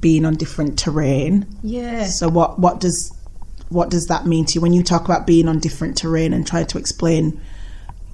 being 0.00 0.24
on 0.24 0.34
different 0.34 0.78
terrain. 0.78 1.46
Yeah. 1.62 2.04
So 2.06 2.28
what 2.28 2.58
what 2.58 2.80
does 2.80 3.12
what 3.68 3.90
does 3.90 4.06
that 4.06 4.26
mean 4.26 4.44
to 4.46 4.54
you 4.54 4.60
when 4.60 4.72
you 4.72 4.82
talk 4.82 5.04
about 5.04 5.26
being 5.26 5.48
on 5.48 5.58
different 5.58 5.96
terrain 5.96 6.32
and 6.32 6.46
try 6.46 6.62
to 6.64 6.78
explain 6.78 7.40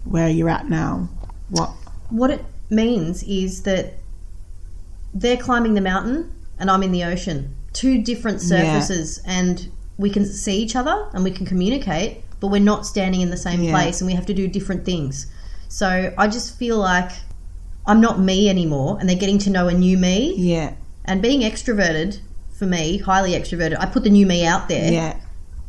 where 0.05 0.29
you're 0.29 0.49
at 0.49 0.69
now? 0.69 1.09
What? 1.51 1.71
What 2.11 2.31
it 2.31 2.45
means 2.71 3.23
is 3.25 3.63
that 3.63 3.95
they're 5.15 5.37
climbing 5.37 5.75
the 5.75 5.81
mountain 5.81 6.33
and 6.59 6.71
I'm 6.71 6.83
in 6.83 6.93
the 6.93 7.05
ocean. 7.05 7.55
Two 7.73 8.03
different 8.03 8.41
Yeah. 8.43 8.49
surfaces, 8.81 9.21
and 9.25 9.69
we 9.97 10.11
can 10.11 10.25
see 10.27 10.59
each 10.61 10.75
other 10.77 11.09
and 11.13 11.23
we 11.25 11.31
can 11.31 11.47
communicate, 11.47 12.23
but 12.41 12.49
we're 12.49 12.61
not 12.61 12.87
standing 12.87 13.21
in 13.21 13.31
the 13.31 13.37
same 13.37 13.63
Yeah. 13.63 13.73
place 13.73 14.01
and 14.01 14.07
we 14.07 14.15
have 14.15 14.27
to 14.27 14.35
do 14.35 14.47
different 14.49 14.85
things. 14.85 15.27
So 15.69 16.13
I 16.17 16.29
just 16.29 16.57
feel 16.59 16.77
like 16.79 17.11
I'm 17.87 18.01
not 18.01 18.21
me 18.21 18.49
anymore, 18.51 18.99
and 19.01 19.09
they're 19.09 19.17
getting 19.17 19.39
to 19.39 19.51
know 19.51 19.69
a 19.69 19.75
new 19.75 19.97
me. 19.97 20.35
Yeah, 20.37 20.73
And 21.07 21.23
being 21.23 21.41
extroverted, 21.41 22.19
for 22.53 22.67
me, 22.67 22.99
highly 22.99 23.33
extroverted, 23.33 23.77
I 23.81 23.87
put 23.87 24.05
the 24.05 24.11
new 24.11 24.27
me 24.27 24.45
out 24.45 24.69
there. 24.69 24.93
yeah, 24.93 25.15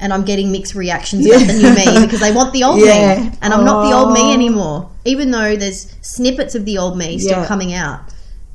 and 0.02 0.12
I'm 0.14 0.24
getting 0.24 0.52
mixed 0.52 0.76
reactions 0.76 1.26
Yeah. 1.26 1.36
about 1.36 1.48
the 1.48 1.54
new 1.54 1.74
me 1.76 2.02
because 2.06 2.20
they 2.20 2.32
want 2.32 2.52
the 2.54 2.64
old 2.66 2.80
Yeah. 2.82 3.22
me, 3.24 3.32
and 3.42 3.54
I'm 3.54 3.64
not 3.66 3.88
the 3.90 3.96
old 3.96 4.10
Oh. 4.10 4.14
me 4.14 4.34
anymore. 4.34 4.90
Even 5.06 5.32
though 5.32 5.56
there's 5.56 5.94
snippets 6.02 6.56
of 6.56 6.66
the 6.66 6.78
old 6.78 6.98
me 6.98 7.18
still 7.20 7.40
Yeah. 7.40 7.46
coming 7.46 7.74
out, 7.74 8.02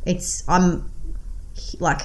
it's 0.04 0.42
I'm 0.46 0.84
like 1.80 2.02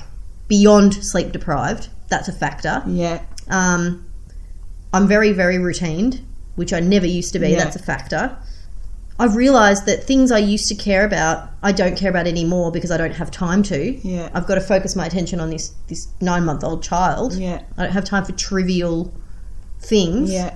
beyond 0.47 0.93
sleep 1.03 1.31
deprived. 1.31 1.89
That's 2.09 2.27
a 2.27 2.31
factor. 2.33 2.83
yeah, 2.87 3.19
Um, 3.49 4.05
I'm 4.93 5.07
very 5.07 5.31
very 5.31 5.57
routined, 5.57 6.21
which 6.55 6.73
I 6.73 6.79
never 6.79 7.05
used 7.05 7.33
to 7.33 7.39
be. 7.39 7.49
Yeah. 7.49 7.63
That's 7.63 7.75
a 7.75 7.79
factor. 7.83 8.37
I've 9.21 9.35
realised 9.35 9.85
that 9.85 10.03
things 10.05 10.31
I 10.31 10.37
used 10.37 10.69
to 10.69 10.75
care 10.75 11.03
about, 11.05 11.49
I 11.61 11.73
don't 11.73 11.97
care 11.97 12.09
about 12.09 12.25
anymore 12.25 12.71
because 12.71 12.89
I 12.89 12.95
don't 12.95 13.11
have 13.11 13.29
time 13.29 13.63
to. 13.63 13.91
Yeah. 14.07 14.29
I've 14.33 14.47
got 14.47 14.55
to 14.55 14.61
focus 14.61 14.95
my 14.95 15.05
attention 15.05 15.41
on 15.41 15.49
this 15.49 15.73
this 15.87 16.07
nine 16.21 16.45
month 16.45 16.63
old 16.63 16.81
child. 16.83 17.33
yeah, 17.33 17.61
I 17.77 17.83
don't 17.83 17.91
have 17.91 18.05
time 18.05 18.23
for 18.23 18.31
trivial 18.33 19.13
things. 19.81 20.31
yeah. 20.31 20.55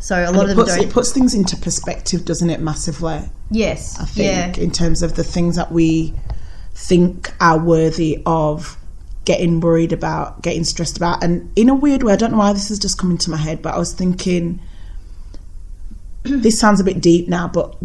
So 0.00 0.16
a 0.16 0.28
And 0.28 0.36
lot 0.36 0.42
of 0.44 0.48
them 0.50 0.56
puts, 0.58 0.76
don't. 0.76 0.84
it 0.86 0.92
puts 0.92 1.12
things 1.12 1.34
into 1.34 1.56
perspective, 1.56 2.24
doesn't 2.24 2.50
it? 2.50 2.60
Massively. 2.60 3.20
yes. 3.50 3.98
I 4.00 4.04
think 4.04 4.56
yeah. 4.58 4.62
in 4.62 4.70
terms 4.70 5.02
of 5.02 5.14
the 5.16 5.24
things 5.24 5.56
that 5.56 5.72
we 5.72 6.14
think 6.74 7.32
are 7.40 7.58
worthy 7.58 8.22
of 8.26 8.76
getting 9.24 9.60
worried 9.60 9.92
about, 9.92 10.42
getting 10.42 10.64
stressed 10.64 10.96
about. 10.96 11.22
And 11.24 11.50
in 11.56 11.68
a 11.68 11.74
weird 11.74 12.02
way, 12.02 12.12
I 12.12 12.16
don't 12.16 12.32
know 12.32 12.38
why 12.38 12.52
this 12.52 12.70
is 12.70 12.78
just 12.78 12.98
coming 12.98 13.18
to 13.18 13.30
my 13.30 13.36
head, 13.38 13.62
but 13.62 13.74
I 13.74 13.78
was 13.78 13.92
thinking 13.92 14.60
this 16.22 16.58
sounds 16.58 16.80
a 16.80 16.84
bit 16.84 17.00
deep 17.00 17.28
now, 17.28 17.48
but 17.48 17.76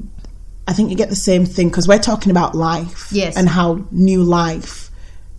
I 0.67 0.73
think 0.73 0.89
you 0.89 0.95
get 0.95 1.09
the 1.09 1.15
same 1.15 1.45
thing 1.45 1.69
because 1.69 1.87
we're 1.87 1.99
talking 1.99 2.31
about 2.31 2.55
life 2.55 3.09
Yes. 3.11 3.35
and 3.37 3.49
how 3.49 3.85
new 3.91 4.23
life 4.23 4.89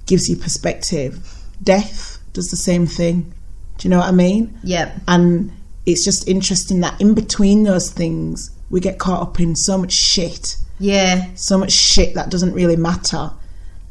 gives 0.06 0.28
you 0.28 0.36
perspective. 0.36 1.34
Death 1.62 2.18
does 2.32 2.50
the 2.50 2.56
same 2.56 2.86
thing. 2.86 3.32
Do 3.78 3.86
you 3.88 3.90
know 3.90 3.98
what 3.98 4.08
I 4.08 4.12
mean? 4.12 4.58
Yep. 4.64 4.94
And 5.08 5.52
it's 5.86 6.04
just 6.04 6.28
interesting 6.28 6.80
that 6.80 7.00
in 7.00 7.14
between 7.14 7.62
those 7.62 7.90
things, 7.90 8.50
we 8.70 8.80
get 8.80 8.98
caught 8.98 9.22
up 9.22 9.40
in 9.40 9.56
so 9.56 9.78
much 9.78 9.92
shit 9.92 10.56
Yeah. 10.78 11.26
so 11.34 11.58
much 11.58 11.72
shit 11.72 12.14
that 12.14 12.30
doesn't 12.30 12.52
really 12.54 12.76
matter. 12.76 13.30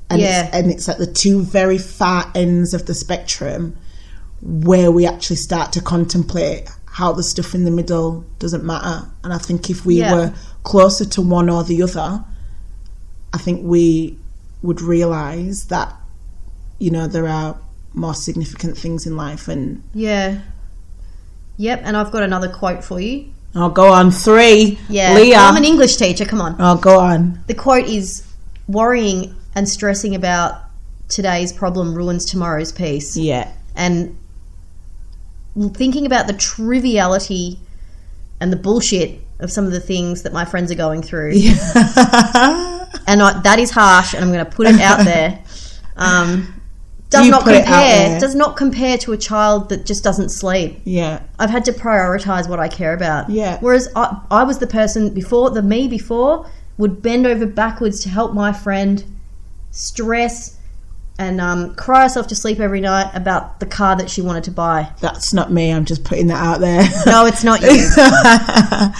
And 0.10 0.22
Yeah. 0.22 0.45
it's, 0.45 0.56
and 0.56 0.72
it's 0.72 0.89
at 0.89 0.98
the 0.98 1.06
two 1.08 1.41
very 1.43 1.78
far 1.78 2.32
ends 2.34 2.74
of 2.74 2.86
the 2.86 2.93
spectrum 2.93 3.76
where 4.41 4.91
we 4.91 5.06
actually 5.06 5.36
start 5.36 5.72
to 5.74 5.82
contemplate 5.82 6.67
how 6.86 7.12
the 7.12 7.24
stuff 7.24 7.54
in 7.54 7.65
the 7.65 7.72
middle 7.72 8.26
doesn't 8.39 8.63
matter. 8.63 9.06
And 9.24 9.32
I 9.34 9.38
think 9.38 9.69
if 9.69 9.86
we 9.86 10.00
Yeah. 10.00 10.13
were 10.13 10.34
closer 10.63 11.06
to 11.06 11.22
one 11.22 11.50
or 11.50 11.63
the 11.63 11.84
other, 11.84 12.24
I 13.34 13.38
think 13.38 13.62
we 13.63 14.17
would 14.63 14.82
realize 14.82 15.65
that 15.65 15.95
you 16.80 16.89
know 16.89 17.08
there 17.08 17.28
are 17.28 17.58
more 17.93 18.13
significant 18.13 18.78
things 18.78 19.06
in 19.06 19.15
life. 19.15 19.48
And 19.48 19.84
Yeah. 19.93 20.39
Yep. 21.58 21.82
And 21.84 21.98
I've 21.98 22.12
got 22.12 22.24
another 22.24 22.48
quote 22.48 22.84
for 22.84 23.00
you. 23.00 23.26
I'll 23.56 23.69
go 23.69 23.91
on 23.91 24.12
three. 24.12 24.80
Yeah. 24.89 25.13
Leah. 25.15 25.38
I'm 25.38 25.58
an 25.58 25.65
English 25.65 25.98
teacher. 25.98 26.24
Come 26.26 26.39
on. 26.41 26.56
I'll 26.60 26.78
go 26.78 27.00
on. 27.00 27.39
The 27.48 27.54
quote 27.54 27.86
is 27.88 28.24
worrying 28.67 29.36
and 29.60 29.67
stressing 29.67 30.15
about 30.15 30.54
today's 31.10 31.52
problem 31.52 31.93
ruins 31.93 32.24
tomorrow's 32.24 32.72
peace. 32.72 33.17
Yeah. 33.17 33.52
And 33.76 34.17
thinking 35.74 36.06
about 36.06 36.28
the 36.28 36.34
triviality 36.34 37.60
and 38.39 38.54
the 38.54 38.56
bullshit 38.56 39.19
of 39.41 39.52
some 39.52 39.65
of 39.65 39.72
the 39.72 39.82
things 39.82 40.24
that 40.24 40.32
my 40.32 40.45
friends 40.45 40.72
are 40.72 40.76
going 40.76 41.02
through. 41.02 41.32
and 41.36 43.22
I, 43.22 43.41
that 43.43 43.58
is 43.60 43.69
harsh, 43.69 44.13
and 44.13 44.24
I'm 44.24 44.32
going 44.32 44.45
to 44.45 44.50
put 44.50 44.65
it 44.67 44.80
out 44.80 45.04
there. 45.06 45.43
Um, 46.02 46.62
does 47.10 47.26
You 47.26 47.32
not 47.32 47.43
put 47.43 47.56
it 47.56 47.65
out 47.65 47.84
compare. 47.84 48.19
Does 48.22 48.34
not 48.34 48.56
compare 48.56 48.98
to 49.00 49.12
a 49.12 49.17
child 49.17 49.67
that 49.67 49.86
just 49.86 50.02
doesn't 50.02 50.30
sleep. 50.30 50.80
yeah. 50.86 51.22
I've 51.38 51.50
had 51.50 51.65
to 51.65 51.74
prioritize 51.74 52.48
what 52.48 52.62
I 52.62 52.69
care 52.69 52.93
about. 52.93 53.30
Yeah. 53.30 53.58
Whereas 53.60 53.89
I, 53.98 54.22
I 54.32 54.43
was 54.43 54.60
the 54.60 54.67
person 54.67 55.13
before, 55.13 55.50
the 55.50 55.62
me 55.62 55.89
before, 55.89 56.50
would 56.78 57.02
bend 57.02 57.28
over 57.28 57.45
backwards 57.45 58.00
to 58.04 58.10
help 58.10 58.34
my 58.34 58.54
friend, 58.54 59.04
stress, 59.71 60.58
and 61.17 61.41
um, 61.41 61.75
cry 61.75 62.03
herself 62.03 62.27
to 62.27 62.36
sleep 62.36 62.60
every 62.60 62.79
night 62.82 63.12
about 63.13 63.60
the 63.60 63.65
car 63.65 63.95
that 63.97 64.10
she 64.10 64.21
wanted 64.21 64.45
to 64.45 64.51
buy. 64.51 64.89
That's 65.01 65.34
not 65.34 65.51
me. 65.51 65.71
I'm 65.71 65.86
just 65.86 66.03
putting 66.05 66.27
that 66.27 66.41
out 66.43 66.60
there. 66.62 66.88
No, 67.05 67.25
it's 67.25 67.43
not 67.43 67.62
you. 67.62 67.89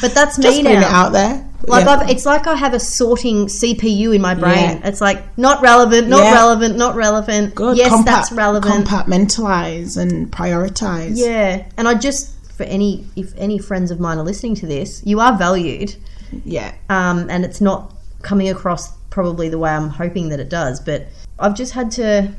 but 0.02 0.14
that's 0.14 0.38
me 0.38 0.44
just 0.44 0.58
me 0.58 0.64
putting 0.64 0.78
it 0.78 0.82
now. 0.82 1.06
out 1.06 1.12
there. 1.14 1.46
Like 1.64 1.86
Yeah. 1.86 1.92
I've, 1.92 2.10
it's 2.10 2.26
like 2.26 2.48
I 2.48 2.56
have 2.56 2.74
a 2.74 2.80
sorting 2.80 3.46
CPU 3.48 4.14
in 4.16 4.22
my 4.22 4.34
brain. 4.34 4.80
Yeah. 4.80 4.88
It's 4.88 5.02
like 5.02 5.38
not 5.38 5.62
relevant, 5.62 6.08
not 6.08 6.24
Yeah. 6.24 6.34
relevant, 6.34 6.78
not 6.78 6.96
relevant. 6.96 7.56
Good. 7.56 7.78
Yes, 7.78 7.92
Compa- 7.92 8.06
that's 8.06 8.32
relevant. 8.32 8.86
Compartmentalize 8.88 9.98
and 9.98 10.32
prioritize. 10.32 11.12
Yeah, 11.16 11.66
and 11.78 11.88
I 11.88 11.96
just 11.96 12.34
for 12.56 12.64
any 12.64 13.06
if 13.16 13.34
any 13.38 13.60
friends 13.60 13.92
of 13.92 14.00
mine 14.00 14.18
are 14.18 14.24
listening 14.24 14.56
to 14.56 14.66
this, 14.66 15.02
you 15.06 15.20
are 15.22 15.38
valued, 15.38 15.96
Yeah. 16.44 16.74
um, 16.90 17.30
and 17.30 17.46
it's 17.46 17.62
not 17.62 17.94
coming 18.22 18.50
across 18.50 18.92
probably 19.10 19.50
the 19.50 19.58
way 19.58 19.72
I'm 19.72 19.90
hoping 19.90 20.30
that 20.30 20.40
it 20.40 20.50
does. 20.50 20.80
But 20.80 21.08
I've 21.38 21.56
just 21.56 21.74
had 21.74 21.92
to 21.92 22.32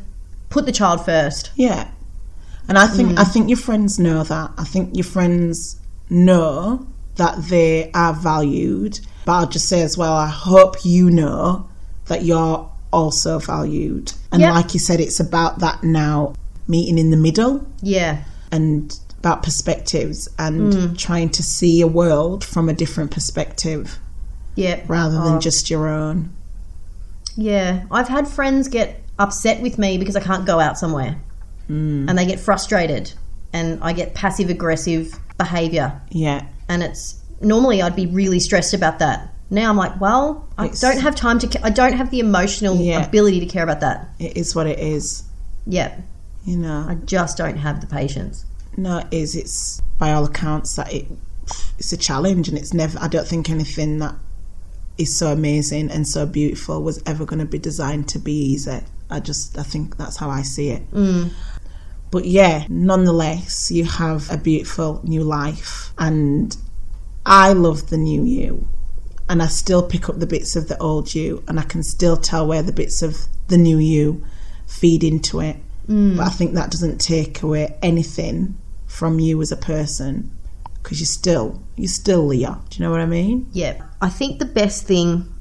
put 0.51 0.67
the 0.67 0.73
child 0.73 1.05
first. 1.05 1.51
Yeah. 1.57 1.89
And 2.69 2.79
I 2.79 2.87
think 2.87 3.13
Mm. 3.13 3.19
I 3.19 3.25
think 3.25 3.49
your 3.49 3.59
friends 3.59 3.99
know 3.99 4.23
that. 4.25 4.51
I 4.57 4.65
think 4.65 4.95
your 4.95 5.05
friends 5.05 5.77
know 6.09 6.87
that 7.17 7.49
they 7.49 7.91
are 7.93 8.13
valued. 8.13 9.01
But 9.25 9.33
I'll 9.33 9.49
just 9.49 9.69
say 9.69 9.83
as 9.83 9.97
well, 9.99 10.13
I 10.15 10.29
hope 10.29 10.85
you 10.85 11.11
know 11.11 11.67
that 12.07 12.25
you're 12.25 12.69
also 12.93 13.39
valued. 13.39 14.13
And 14.33 14.41
Yep. 14.43 14.55
like 14.55 14.75
you 14.75 14.81
said, 14.81 15.01
it's 15.01 15.21
about 15.21 15.59
that 15.61 15.83
now 15.85 16.35
meeting 16.67 16.99
in 16.99 17.11
the 17.11 17.17
middle 17.17 17.67
Yeah, 17.83 18.19
and 18.53 18.97
about 19.19 19.43
perspectives 19.43 20.29
and 20.39 20.73
Mm. 20.73 20.99
trying 20.99 21.29
to 21.31 21.43
see 21.43 21.81
a 21.81 21.87
world 21.87 22.43
from 22.43 22.69
a 22.69 22.73
different 22.73 23.11
perspective 23.11 23.99
yeah. 24.57 24.81
rather 24.89 25.15
than 25.23 25.35
Oh. 25.35 25.39
just 25.41 25.69
your 25.71 25.89
own. 25.89 26.31
Yeah, 27.37 27.85
I've 27.91 28.09
had 28.09 28.27
friends 28.29 28.69
get 28.69 29.03
upset 29.19 29.61
with 29.63 29.79
me 29.79 29.99
because 29.99 30.17
I 30.17 30.21
can't 30.21 30.47
go 30.47 30.61
out 30.61 30.79
somewhere, 30.79 31.17
Mm. 31.69 32.09
and 32.09 32.19
they 32.19 32.27
get 32.27 32.41
frustrated, 32.41 33.13
and 33.53 33.79
I 33.83 33.93
get 33.93 34.15
passive 34.15 34.51
aggressive 34.51 35.19
behavior, 35.39 36.01
Yeah. 36.11 36.43
and 36.69 36.83
it's 36.83 37.17
normally 37.41 37.81
I'd 37.83 37.97
be 37.97 38.07
really 38.07 38.41
stressed 38.41 38.75
about 38.75 38.99
that. 38.99 39.33
Now 39.51 39.69
I'm 39.71 39.77
like, 39.77 40.01
well, 40.01 40.45
I 40.59 40.67
It's- 40.67 40.81
don't 40.81 41.01
have 41.01 41.15
time 41.15 41.39
to. 41.41 41.67
I 41.67 41.71
don't 41.71 41.95
have 41.95 42.11
the 42.11 42.21
emotional 42.21 42.77
Yeah. 42.77 43.05
ability 43.05 43.41
to 43.41 43.47
care 43.47 43.65
about 43.65 43.81
that. 43.81 44.09
It 44.19 44.37
is 44.37 44.55
what 44.55 44.67
it 44.67 44.79
is. 44.79 45.23
Yeah, 45.67 45.91
You 46.45 46.57
know. 46.57 46.87
I 46.89 46.95
just 47.05 47.37
don't 47.37 47.59
have 47.59 47.81
the 47.83 47.87
patience. 47.87 48.45
No, 48.77 48.99
it 48.99 49.07
is. 49.11 49.35
It's 49.35 49.83
by 49.99 50.13
all 50.13 50.25
accounts 50.25 50.75
that 50.77 50.93
it 50.93 51.07
it's 51.79 51.93
a 51.93 51.97
challenge, 51.97 52.49
and 52.49 52.57
it's 52.57 52.73
never. 52.73 52.97
I 53.01 53.09
don't 53.09 53.27
think 53.27 53.51
anything 53.51 53.99
that 53.99 54.15
is 54.99 55.17
so 55.17 55.33
amazing 55.33 55.91
and 55.91 56.07
so 56.07 56.27
beautiful 56.27 56.83
was 56.83 57.03
ever 57.07 57.25
going 57.25 57.39
to 57.39 57.47
be 57.47 57.59
designed 57.59 58.09
to 58.09 58.19
be 58.19 58.33
easy. 58.33 58.81
I 59.09 59.21
just 59.21 59.59
I 59.59 59.63
think 59.63 59.97
that's 59.97 60.17
how 60.17 60.31
I 60.31 60.43
see 60.43 60.71
it. 60.71 60.91
Mm. 60.91 61.33
But 62.11 62.25
yeah, 62.25 62.67
nonetheless, 62.69 63.71
you 63.71 63.85
have 63.85 64.31
a 64.31 64.37
beautiful 64.37 65.01
new 65.05 65.23
life, 65.23 65.93
and 65.99 66.57
I 67.25 67.53
love 67.53 67.89
the 67.89 67.97
new 67.97 68.25
you, 68.25 68.69
and 69.29 69.41
I 69.43 69.47
still 69.47 69.83
pick 69.83 70.09
up 70.09 70.19
the 70.19 70.27
bits 70.27 70.57
of 70.57 70.69
the 70.69 70.79
old 70.79 71.15
you, 71.15 71.45
and 71.47 71.61
I 71.61 71.63
can 71.63 71.83
still 71.85 72.17
tell 72.17 72.47
where 72.47 72.63
the 72.63 72.73
bits 72.73 73.01
of 73.03 73.17
the 73.47 73.59
new 73.59 73.79
you 73.79 74.25
feed 74.67 75.05
into 75.05 75.41
it. 75.41 75.57
But 76.17 76.27
I 76.27 76.29
think 76.31 76.55
that 76.55 76.71
doesn't 76.71 77.01
take 77.01 77.43
away 77.43 77.77
anything 77.83 78.57
from 78.87 79.19
you 79.19 79.41
as 79.43 79.51
a 79.51 79.57
person 79.57 80.31
because 80.83 81.01
you're 81.01 81.07
still 81.07 81.61
you're 81.77 81.89
still 81.89 82.27
Leah. 82.27 82.59
Do 82.69 82.79
you 82.79 82.85
know 82.85 82.91
what 82.91 83.01
I 83.01 83.07
mean? 83.07 83.49
Yeah, 83.53 83.83
I 84.01 84.09
think 84.09 84.39
the 84.39 84.45
best 84.47 84.87
thing 84.87 85.33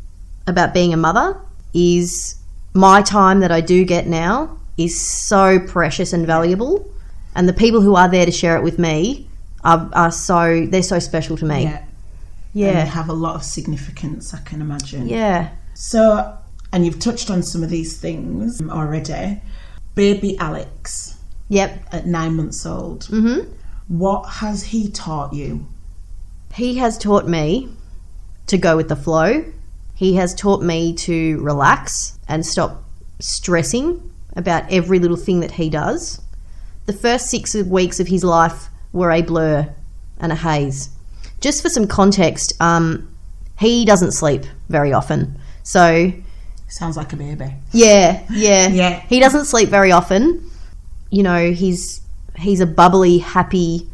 about 0.47 0.73
being 0.73 0.93
a 0.93 0.97
mother 0.97 1.39
is 1.73 2.35
my 2.73 3.01
time 3.01 3.39
that 3.41 3.51
I 3.51 3.61
do 3.61 3.83
get 3.85 4.07
now 4.07 4.57
is 4.77 4.99
so 4.99 5.59
precious 5.59 6.13
and 6.13 6.25
valuable, 6.25 6.89
and 7.35 7.47
the 7.47 7.53
people 7.53 7.81
who 7.81 7.95
are 7.95 8.07
there 8.07 8.25
to 8.25 8.31
share 8.31 8.57
it 8.57 8.63
with 8.63 8.79
me 8.79 9.27
are, 9.63 9.89
are 9.93 10.11
so 10.11 10.65
they're 10.65 10.83
so 10.83 10.99
special 10.99 11.37
to 11.37 11.45
me. 11.45 11.63
Yeah. 12.53 12.79
And 12.79 12.89
have 12.89 13.09
a 13.09 13.13
lot 13.13 13.35
of 13.35 13.43
significance, 13.43 14.33
I 14.33 14.39
can 14.39 14.59
imagine. 14.59 15.07
Yeah. 15.07 15.51
So, 15.75 16.35
and 16.73 16.83
you've 16.83 16.99
touched 16.99 17.29
on 17.29 17.43
some 17.43 17.61
of 17.63 17.69
these 17.69 17.97
things 17.97 18.59
already. 18.61 19.39
Baby 19.93 20.37
Alex 20.39 21.15
Yep. 21.49 21.83
at 21.91 22.07
nine 22.07 22.35
months 22.35 22.65
old. 22.65 23.01
Mm-hmm. 23.05 23.51
What 23.89 24.23
has 24.29 24.63
he 24.63 24.89
taught 24.89 25.33
you? 25.33 25.65
He 26.53 26.77
has 26.77 26.97
taught 26.97 27.27
me 27.27 27.69
to 28.47 28.57
go 28.57 28.77
with 28.77 28.87
the 28.87 28.95
flow. 28.95 29.43
He 29.95 30.15
has 30.15 30.33
taught 30.33 30.61
me 30.63 30.93
to 30.93 31.39
relax 31.41 32.17
and 32.27 32.45
stop 32.45 32.83
stressing 33.19 34.11
about 34.35 34.71
every 34.71 34.99
little 34.99 35.17
thing 35.17 35.41
that 35.41 35.51
he 35.51 35.69
does. 35.69 36.21
The 36.85 36.93
first 36.93 37.29
six 37.29 37.53
weeks 37.55 37.99
of 37.99 38.07
his 38.07 38.23
life 38.23 38.67
were 38.93 39.11
a 39.11 39.21
blur 39.21 39.73
and 40.19 40.31
a 40.31 40.35
haze. 40.35 40.89
Just 41.41 41.61
for 41.61 41.69
some 41.69 41.87
context, 41.87 42.53
um, 42.61 43.13
he 43.59 43.85
doesn't 43.85 44.11
sleep 44.13 44.43
very 44.69 44.93
often. 44.93 45.39
So, 45.63 46.13
Sounds 46.67 46.95
like 46.95 47.11
a 47.13 47.15
baby. 47.15 47.53
yeah, 47.71 48.23
yeah, 48.29 48.67
Yeah. 48.69 48.99
He 49.01 49.19
doesn't 49.19 49.45
sleep 49.45 49.69
very 49.69 49.91
often. 49.91 50.49
You 51.09 51.23
know, 51.23 51.51
he's 51.51 52.01
he's 52.39 52.59
a 52.61 52.65
bubbly, 52.65 53.17
happy, 53.19 53.87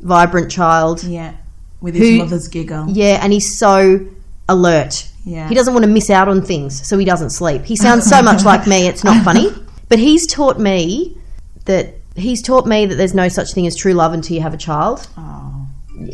vibrant 0.00 0.50
child. 0.50 1.02
Yeah. 1.04 1.34
With 1.80 1.94
his 1.94 2.08
Who- 2.08 2.18
mother's 2.18 2.48
giggle. 2.48 2.88
Yeah, 2.88 3.18
and 3.22 3.32
he's 3.32 3.56
so 3.58 4.06
alert. 4.48 5.08
Yeah. 5.24 5.48
He 5.48 5.54
doesn't 5.54 5.72
want 5.74 5.84
to 5.84 5.90
miss 5.90 6.10
out 6.10 6.28
on 6.28 6.42
things, 6.42 6.86
so 6.86 6.98
he 6.98 7.04
doesn't 7.04 7.30
sleep. 7.30 7.62
He 7.64 7.76
sounds 7.76 8.04
so 8.08 8.22
much 8.22 8.44
like 8.44 8.66
me, 8.66 8.86
it's 8.86 9.04
not 9.04 9.24
funny. 9.24 9.48
But 9.88 9.98
he's 9.98 10.26
taught 10.26 10.58
me 10.58 11.18
that 11.66 11.94
he's 12.16 12.40
taught 12.40 12.66
me 12.66 12.86
that 12.86 12.94
there's 12.94 13.12
no 13.12 13.28
such 13.28 13.52
thing 13.52 13.66
as 13.66 13.76
true 13.76 13.92
love 13.92 14.14
until 14.14 14.34
you 14.34 14.40
have 14.42 14.54
a 14.54 14.56
child. 14.56 15.06
Oh. 15.18 15.66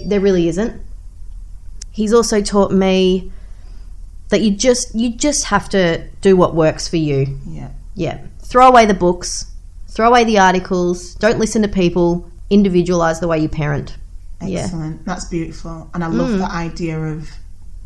There 0.05 0.19
really 0.19 0.49
isn't. 0.49 0.83
He's 1.93 2.13
also 2.13 2.41
taught 2.43 2.73
me 2.73 3.31
that 4.31 4.41
you 4.41 4.51
just 4.51 4.97
you 4.97 5.15
just 5.15 5.45
have 5.45 5.69
to 5.69 6.05
do 6.23 6.37
what 6.37 6.57
works 6.57 6.89
for 6.89 6.97
you. 6.97 7.39
Yeah. 7.47 7.71
Yeah. 7.95 8.19
Throw 8.41 8.67
away 8.67 8.85
the 8.85 8.95
books, 8.95 9.47
throw 9.99 10.07
away 10.07 10.23
the 10.23 10.39
articles, 10.39 11.17
don't 11.17 11.41
listen 11.41 11.61
to 11.61 11.67
people, 11.67 12.31
individualize 12.51 13.19
the 13.19 13.27
way 13.27 13.37
you 13.37 13.49
parent. 13.49 13.97
Yeah. 14.41 14.61
Excellent. 14.61 15.05
That's 15.05 15.25
beautiful. 15.25 15.91
And 15.93 16.05
I 16.05 16.07
love 16.07 16.39
the 16.39 16.45
idea 16.49 16.97
of 17.01 17.29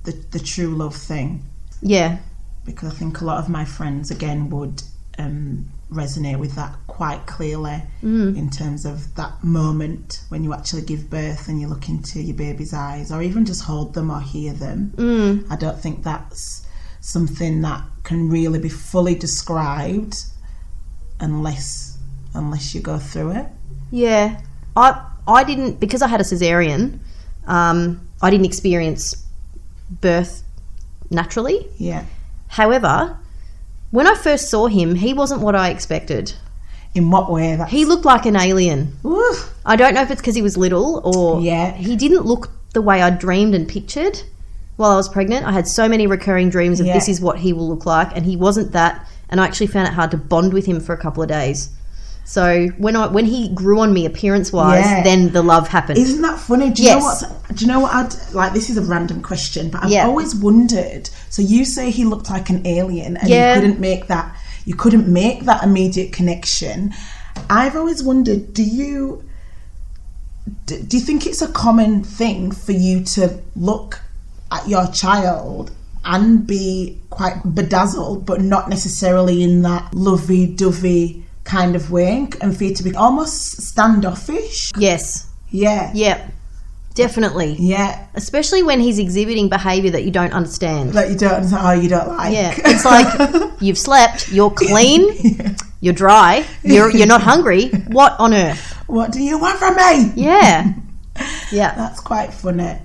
the, 0.05 0.13
the 0.31 0.39
true 0.39 0.75
love 0.75 0.95
thing 0.95 1.43
Yeah. 1.81 2.19
because 2.67 2.93
I 2.93 2.95
think 2.95 3.23
a 3.23 3.25
lot 3.25 3.39
of 3.39 3.49
my 3.49 3.65
friends, 3.65 4.11
again, 4.11 4.51
would 4.51 4.83
um, 5.17 5.71
resonate 5.91 6.39
with 6.39 6.55
that 6.57 6.75
quite 6.87 7.25
clearly 7.25 7.81
in 8.03 8.51
terms 8.51 8.85
of 8.85 9.15
that 9.15 9.43
moment 9.43 10.21
when 10.29 10.45
you 10.45 10.53
actually 10.53 10.83
give 10.83 11.09
birth 11.09 11.49
and 11.49 11.63
you 11.63 11.67
look 11.67 11.89
into 11.89 12.21
your 12.21 12.37
baby's 12.37 12.75
eyes 12.75 13.11
or 13.11 13.23
even 13.23 13.47
just 13.47 13.65
hold 13.65 13.95
them 13.95 14.11
or 14.11 14.21
hear 14.21 14.53
them. 14.53 14.93
Mm. 14.97 15.51
I 15.51 15.57
don't 15.57 15.79
think 15.81 16.03
that's 16.05 16.67
something 17.01 17.63
that 17.63 17.83
can 18.03 18.29
really 18.29 18.59
be 18.59 18.69
fully 18.69 19.15
described 19.15 20.17
unless 21.21 21.92
unless 22.35 22.75
you 22.75 22.81
go 22.81 22.99
through 22.99 23.33
it. 23.33 23.47
Yeah, 23.91 24.41
I 24.77 25.05
I 25.27 25.45
didn't 25.45 25.81
because 25.81 26.03
I 26.03 26.09
had 26.09 26.21
a 26.21 26.25
cesarean. 26.25 26.99
Um, 27.47 28.07
I 28.21 28.31
didn't 28.31 28.47
experience 28.47 29.17
birth 30.01 30.43
naturally. 31.11 31.67
Yeah. 31.79 32.05
However, 32.49 33.17
when 33.91 34.07
I 34.07 34.15
first 34.15 34.49
saw 34.51 34.67
him, 34.67 34.95
he 34.95 35.13
wasn't 35.15 35.41
what 35.43 35.55
I 35.55 35.71
expected. 35.71 36.35
In 36.95 37.11
what 37.11 37.31
way? 37.31 37.57
That's, 37.57 37.71
He 37.71 37.85
looked 37.87 38.05
like 38.05 38.27
an 38.27 38.37
alien. 38.37 38.97
Ooh. 39.05 39.35
I 39.65 39.77
don't 39.77 39.95
know 39.95 40.03
if 40.03 40.11
it's 40.11 40.21
because 40.21 40.35
he 40.35 40.43
was 40.43 40.57
little 40.59 41.01
or 41.05 41.41
Yeah. 41.41 41.73
he 41.73 41.97
didn't 41.97 42.27
look 42.27 42.51
the 42.75 42.83
way 42.83 43.01
I 43.03 43.09
dreamed 43.11 43.55
and 43.55 43.67
pictured 43.67 44.23
while 44.77 44.91
I 44.91 44.97
was 44.97 45.09
pregnant. 45.09 45.47
I 45.47 45.53
had 45.53 45.67
so 45.67 45.89
many 45.89 46.07
recurring 46.07 46.51
dreams 46.51 46.81
of 46.81 46.87
Yeah. 46.87 46.93
this 46.95 47.09
is 47.09 47.21
what 47.21 47.39
he 47.39 47.53
will 47.55 47.69
look 47.69 47.87
like, 47.87 48.15
and 48.15 48.27
he 48.27 48.37
wasn't 48.37 48.73
that. 48.73 49.07
And 49.31 49.41
I 49.41 49.47
actually 49.47 49.69
found 49.69 49.89
it 49.89 49.95
hard 49.95 50.11
to 50.11 50.19
bond 50.19 50.53
with 50.53 50.67
him 50.67 50.81
for 50.81 50.93
a 50.93 50.99
couple 50.99 51.23
of 51.23 51.29
days. 51.31 51.71
So 52.25 52.69
when 52.79 52.97
I 52.97 53.09
when 53.09 53.27
he 53.27 53.49
grew 53.49 53.81
on 53.81 53.93
me 53.93 54.07
appearance 54.07 54.53
wise, 54.53 54.85
Yeah. 54.85 55.03
then 55.03 55.33
the 55.33 55.43
love 55.43 55.69
happened. 55.69 55.99
Isn't 55.99 56.23
that 56.23 56.39
funny? 56.39 56.71
Do 56.71 56.83
you 56.83 56.91
know 56.91 56.99
what? 56.99 57.25
Do 57.55 57.65
you 57.65 57.67
know 57.71 57.81
what? 57.81 57.95
I'd 57.95 58.15
like. 58.33 58.53
This 58.53 58.71
is 58.71 58.77
a 58.77 58.83
random 58.83 59.21
question, 59.23 59.69
but 59.71 59.85
I've 59.85 59.91
Yeah. 59.91 60.07
always 60.07 60.35
wondered. 60.35 61.11
So 61.31 61.43
you 61.43 61.65
say 61.65 61.91
he 61.91 62.05
looked 62.05 62.31
like 62.31 62.49
an 62.49 62.67
alien, 62.67 63.17
and 63.17 63.29
Yeah. 63.29 63.55
you 63.55 63.61
couldn't 63.61 63.81
make 63.81 64.07
that. 64.09 64.35
You 64.65 64.75
couldn't 64.75 65.09
make 65.09 65.45
that 65.47 65.63
immediate 65.65 66.13
connection. 66.13 66.95
I've 67.51 67.75
always 67.77 68.03
wondered. 68.03 68.55
Do 68.55 68.63
you? 68.63 69.25
Do, 70.67 70.79
do 70.81 70.97
you 70.97 71.03
think 71.03 71.27
it's 71.27 71.43
a 71.43 71.49
common 71.49 72.03
thing 72.03 72.51
for 72.51 72.73
you 72.73 73.03
to 73.17 73.39
look 73.57 74.01
at 74.51 74.69
your 74.69 74.87
child 74.89 75.71
and 76.05 76.47
be 76.47 76.99
quite 77.11 77.55
bedazzled, 77.55 78.27
but 78.27 78.41
not 78.41 78.69
necessarily 78.69 79.43
in 79.43 79.63
that 79.63 79.95
lovey-dovey 79.95 81.25
kind 81.45 81.75
of 81.77 81.91
way, 81.91 82.29
and 82.41 82.57
for 82.57 82.65
you 82.65 82.75
to 82.75 82.83
be 82.83 82.95
almost 82.95 83.61
standoffish? 83.63 84.71
yes, 84.77 85.29
Yeah. 85.51 85.91
yeah, 85.95 86.31
definitely. 86.95 87.57
Yeah. 87.59 88.07
Especially 88.15 88.63
when 88.63 88.81
he's 88.81 88.99
exhibiting 88.99 89.49
behavior 89.49 89.91
that 89.91 90.05
you 90.05 90.11
don't 90.11 90.33
understand. 90.33 90.93
That 90.93 91.11
you 91.11 91.17
don't 91.17 91.33
understand, 91.35 91.67
oh, 91.67 91.73
you 91.73 91.89
don't 91.89 92.09
like. 92.17 92.33
Yeah, 92.33 92.55
it's 92.57 92.85
like 92.85 93.53
you've 93.61 93.79
slept, 93.79 94.31
you're 94.31 94.51
clean, 94.51 95.57
you're 95.81 95.95
dry, 95.95 96.45
you're 96.63 96.91
you're 96.91 97.07
not 97.07 97.23
hungry. 97.23 97.69
What 97.89 98.19
on 98.19 98.33
earth? 98.35 98.69
what 98.87 99.11
do 99.13 99.23
you 99.23 99.39
want 99.39 99.59
from 99.59 99.75
me? 99.77 100.13
Yeah, 100.17 100.73
yeah. 101.51 101.75
That's 101.75 102.01
quite 102.01 102.33
funny. 102.33 102.79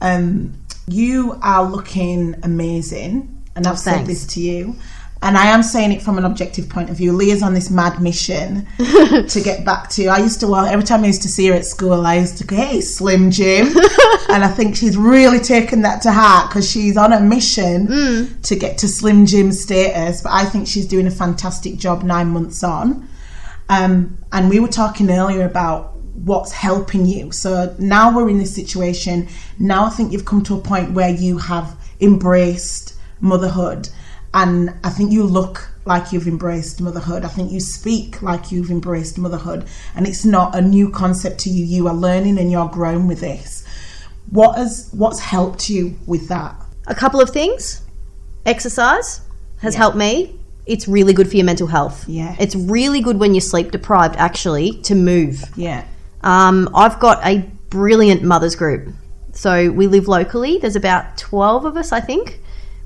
Um, 0.00 0.54
you 0.86 1.38
are 1.42 1.64
looking 1.64 2.34
amazing, 2.42 3.42
and 3.54 3.66
I've 3.66 3.78
said 3.78 4.06
this 4.06 4.26
to 4.34 4.40
you. 4.40 4.74
And 5.22 5.36
I 5.36 5.46
am 5.46 5.62
saying 5.62 5.92
it 5.92 6.00
from 6.00 6.16
an 6.16 6.24
objective 6.24 6.70
point 6.70 6.88
of 6.88 6.96
view. 6.96 7.12
Leah's 7.12 7.42
on 7.42 7.52
this 7.52 7.70
mad 7.70 8.00
mission 8.00 8.66
to 8.78 9.40
get 9.44 9.66
back 9.66 9.90
to. 9.90 10.06
I 10.06 10.18
used 10.18 10.40
to, 10.40 10.46
well, 10.46 10.64
every 10.64 10.84
time 10.84 11.04
I 11.04 11.08
used 11.08 11.22
to 11.22 11.28
see 11.28 11.48
her 11.48 11.54
at 11.54 11.66
school, 11.66 12.06
I 12.06 12.16
used 12.16 12.38
to 12.38 12.46
go, 12.46 12.56
hey, 12.56 12.80
Slim 12.80 13.30
Jim. 13.30 13.66
and 14.30 14.42
I 14.42 14.48
think 14.48 14.76
she's 14.76 14.96
really 14.96 15.38
taken 15.38 15.82
that 15.82 16.00
to 16.02 16.12
heart 16.12 16.48
because 16.48 16.70
she's 16.70 16.96
on 16.96 17.12
a 17.12 17.20
mission 17.20 18.40
to 18.42 18.56
get 18.56 18.78
to 18.78 18.88
Slim 18.88 19.26
Jim 19.26 19.52
status. 19.52 20.22
But 20.22 20.32
I 20.32 20.46
think 20.46 20.66
she's 20.66 20.86
doing 20.86 21.06
a 21.06 21.10
fantastic 21.10 21.76
job 21.76 22.02
nine 22.02 22.28
months 22.28 22.64
on. 22.64 23.06
Um, 23.68 24.16
and 24.32 24.48
we 24.48 24.58
were 24.58 24.68
talking 24.68 25.10
earlier 25.10 25.44
about 25.44 25.96
what's 26.14 26.52
helping 26.52 27.04
you. 27.06 27.30
So 27.30 27.74
now 27.78 28.14
we're 28.14 28.30
in 28.30 28.38
this 28.38 28.54
situation. 28.54 29.28
Now 29.58 29.84
I 29.84 29.90
think 29.90 30.12
you've 30.12 30.24
come 30.24 30.42
to 30.44 30.54
a 30.56 30.60
point 30.60 30.92
where 30.92 31.10
you 31.10 31.38
have 31.38 31.76
embraced 32.00 32.94
motherhood. 33.20 33.90
And 34.32 34.74
I 34.84 34.90
think 34.90 35.10
you 35.10 35.24
look 35.24 35.68
like 35.84 36.12
you've 36.12 36.28
embraced 36.28 36.80
motherhood. 36.80 37.24
I 37.24 37.28
think 37.28 37.50
you 37.50 37.58
speak 37.58 38.22
like 38.22 38.52
you've 38.52 38.70
embraced 38.70 39.18
motherhood. 39.18 39.66
And 39.94 40.06
it's 40.06 40.24
not 40.24 40.54
a 40.54 40.60
new 40.60 40.90
concept 40.90 41.40
to 41.40 41.50
you. 41.50 41.64
You 41.64 41.88
are 41.88 41.94
learning 41.94 42.38
and 42.38 42.50
you're 42.50 42.68
growing 42.68 43.08
with 43.08 43.20
this. 43.20 43.66
What 44.30 44.56
has 44.56 44.88
what's 44.92 45.18
helped 45.18 45.68
you 45.68 45.96
with 46.06 46.28
that? 46.28 46.54
A 46.86 46.94
couple 46.94 47.20
of 47.20 47.30
things. 47.30 47.82
Exercise 48.46 49.22
has 49.60 49.74
helped 49.74 49.96
me. 49.96 50.38
It's 50.66 50.86
really 50.86 51.12
good 51.12 51.28
for 51.28 51.36
your 51.36 51.46
mental 51.46 51.66
health. 51.66 52.08
Yeah. 52.08 52.36
It's 52.38 52.54
really 52.54 53.00
good 53.00 53.18
when 53.18 53.34
you're 53.34 53.40
sleep 53.40 53.72
deprived, 53.72 54.14
actually, 54.16 54.72
to 54.82 54.94
move. 54.94 55.42
Yeah. 55.56 55.84
Um, 56.22 56.68
I've 56.74 57.00
got 57.00 57.24
a 57.26 57.38
brilliant 57.70 58.22
mothers 58.22 58.54
group. 58.54 58.94
So 59.32 59.70
we 59.70 59.86
live 59.86 60.06
locally. 60.06 60.58
There's 60.58 60.76
about 60.76 61.16
12 61.16 61.64
of 61.64 61.76
us, 61.76 61.92
I 61.92 62.00
think. 62.00 62.40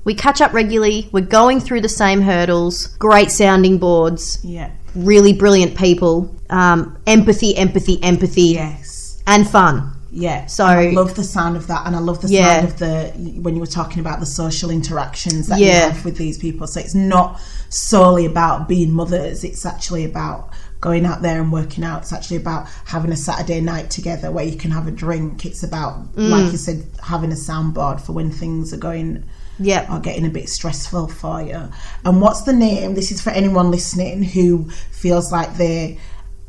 We 0.05 0.13
catch 0.13 0.39
up 0.39 0.53
regularly. 0.53 1.09
We're 1.11 1.21
going 1.21 1.59
through 1.59 1.81
the 1.81 1.89
same 1.89 2.21
hurdles. 2.21 2.87
Great 2.99 3.31
sounding 3.31 3.77
boards. 3.79 4.39
Yeah. 4.43 4.69
Really 4.93 5.33
brilliant 5.33 5.75
people. 5.75 6.33
Um, 6.49 6.97
empathy, 7.07 7.57
empathy, 7.57 8.01
empathy, 8.03 8.53
Yes. 8.53 9.21
and 9.27 9.49
fun. 9.49 9.91
Yeah. 10.11 10.45
So- 10.45 10.65
And 10.65 10.89
I 10.89 10.91
love 10.91 11.15
the 11.15 11.23
sound 11.23 11.57
of 11.57 11.67
that, 11.67 11.85
and 11.85 11.95
I 11.95 11.99
love 11.99 12.21
the 12.21 12.29
Yeah. 12.29 12.61
sound 12.61 12.67
of 12.67 12.77
the 12.77 13.11
when 13.41 13.55
you 13.55 13.59
were 13.59 13.67
talking 13.67 13.99
about 13.99 14.19
the 14.21 14.25
social 14.25 14.69
interactions 14.69 15.47
that 15.47 15.59
Yeah. 15.59 15.87
you 15.87 15.91
have 15.91 16.05
with 16.05 16.15
these 16.17 16.37
people. 16.37 16.67
So 16.67 16.79
it's 16.79 16.95
not 16.95 17.41
solely 17.69 18.25
about 18.25 18.69
being 18.69 18.93
mothers; 18.93 19.43
it's 19.43 19.65
actually 19.65 20.05
about 20.05 20.49
going 20.79 21.05
out 21.05 21.21
there 21.23 21.41
and 21.41 21.51
working 21.51 21.83
out. 21.83 22.03
It's 22.03 22.13
actually 22.13 22.37
about 22.37 22.67
having 22.85 23.11
a 23.11 23.17
Saturday 23.17 23.59
night 23.59 23.89
together 23.89 24.31
where 24.31 24.45
you 24.45 24.55
can 24.55 24.69
have 24.71 24.87
a 24.87 24.91
drink. 24.91 25.45
It's 25.45 25.63
about, 25.63 26.15
Mm. 26.15 26.29
like 26.29 26.51
you 26.51 26.57
said, 26.59 26.83
having 27.01 27.31
a 27.31 27.35
soundboard 27.35 27.99
for 27.99 28.13
when 28.13 28.29
things 28.31 28.71
are 28.71 28.77
going 28.77 29.23
Yep. 29.59 29.89
are 29.89 29.99
getting 29.99 30.25
a 30.25 30.29
bit 30.29 30.49
stressful 30.49 31.07
for 31.07 31.41
you. 31.41 31.69
And 32.03 32.21
what's 32.21 32.43
the 32.43 32.53
name? 32.53 32.95
This 32.95 33.11
is 33.11 33.21
for 33.21 33.29
anyone 33.29 33.71
listening 33.71 34.23
who 34.23 34.69
feels 34.91 35.31
like 35.31 35.55
they 35.57 35.99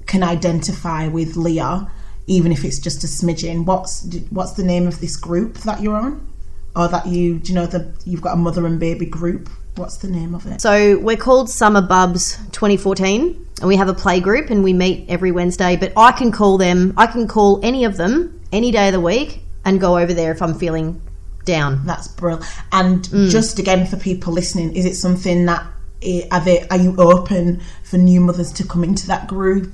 can 0.06 0.22
identify 0.22 1.08
with 1.08 1.36
Leah, 1.36 1.90
even 2.26 2.52
if 2.52 2.64
it's 2.64 2.78
just 2.78 3.04
a 3.04 3.06
smidgen. 3.06 3.64
What's 3.64 4.06
what's 4.30 4.52
the 4.52 4.64
name 4.64 4.86
of 4.86 5.00
this 5.00 5.16
group 5.16 5.58
that 5.58 5.80
you're 5.82 5.96
on, 5.96 6.26
or 6.74 6.88
that 6.88 7.06
you 7.06 7.38
do 7.38 7.52
you 7.52 7.58
know 7.58 7.66
the 7.66 7.92
you've 8.04 8.22
got 8.22 8.34
a 8.34 8.36
mother 8.36 8.66
and 8.66 8.80
baby 8.80 9.06
group? 9.06 9.48
What's 9.76 9.98
the 9.98 10.08
name 10.08 10.34
of 10.34 10.46
it? 10.46 10.60
So 10.62 10.98
we're 10.98 11.18
called 11.18 11.50
Summer 11.50 11.82
Bubs 11.82 12.36
2014, 12.52 13.46
and 13.60 13.68
we 13.68 13.76
have 13.76 13.88
a 13.88 13.94
play 13.94 14.20
group, 14.20 14.48
and 14.48 14.64
we 14.64 14.72
meet 14.72 15.08
every 15.08 15.32
Wednesday. 15.32 15.76
But 15.76 15.92
I 15.96 16.12
can 16.12 16.32
call 16.32 16.56
them, 16.56 16.94
I 16.96 17.06
can 17.06 17.28
call 17.28 17.60
any 17.62 17.84
of 17.84 17.98
them 17.98 18.40
any 18.52 18.70
day 18.70 18.88
of 18.88 18.94
the 18.94 19.00
week 19.00 19.42
and 19.66 19.78
go 19.78 19.98
over 19.98 20.14
there 20.14 20.32
if 20.32 20.40
I'm 20.40 20.54
feeling 20.54 21.02
down. 21.46 21.86
That's 21.86 22.08
brilliant. 22.08 22.44
And 22.72 23.02
Mm. 23.04 23.30
just 23.30 23.58
again 23.58 23.86
for 23.86 23.96
people 23.96 24.32
listening, 24.34 24.76
is 24.76 24.84
it 24.84 24.96
something 24.96 25.46
that 25.46 25.64
eh, 26.02 26.26
are 26.30 26.40
they 26.40 26.66
are 26.68 26.76
you 26.76 26.94
open 26.98 27.62
for 27.82 27.96
new 27.96 28.20
mothers 28.20 28.52
to 28.52 28.64
come 28.64 28.84
into 28.84 29.06
that 29.06 29.26
group? 29.28 29.72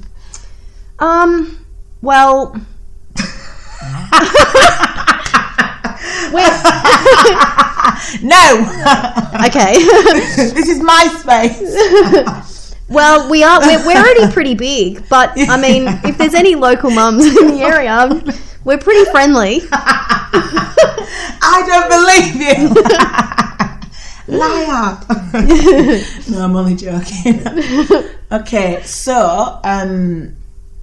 Um, 1.00 1.58
well, 2.00 2.54
No, 8.22 8.60
okay. 9.46 9.74
this 10.36 10.68
is 10.68 10.80
my 10.80 11.06
space. 11.18 12.74
well, 12.88 13.28
we 13.30 13.42
are. 13.42 13.60
We're, 13.60 13.84
we're 13.86 13.96
already 13.98 14.32
pretty 14.32 14.54
big, 14.54 15.08
but 15.08 15.32
I 15.36 15.56
mean, 15.60 15.84
if 16.04 16.18
there's 16.18 16.34
any 16.34 16.54
local 16.54 16.90
mums 16.90 17.24
in 17.24 17.48
the 17.48 17.62
area, 17.62 18.22
we're 18.64 18.78
pretty 18.78 19.10
friendly. 19.10 19.62
I 21.54 21.60
don't 21.70 21.88
believe 21.96 22.34
you. 22.46 22.82
Liar. 24.38 25.00
no, 26.30 26.44
I'm 26.44 26.56
only 26.56 26.76
joking. 26.76 27.42
okay, 28.30 28.80
so 28.84 29.60
um 29.64 30.36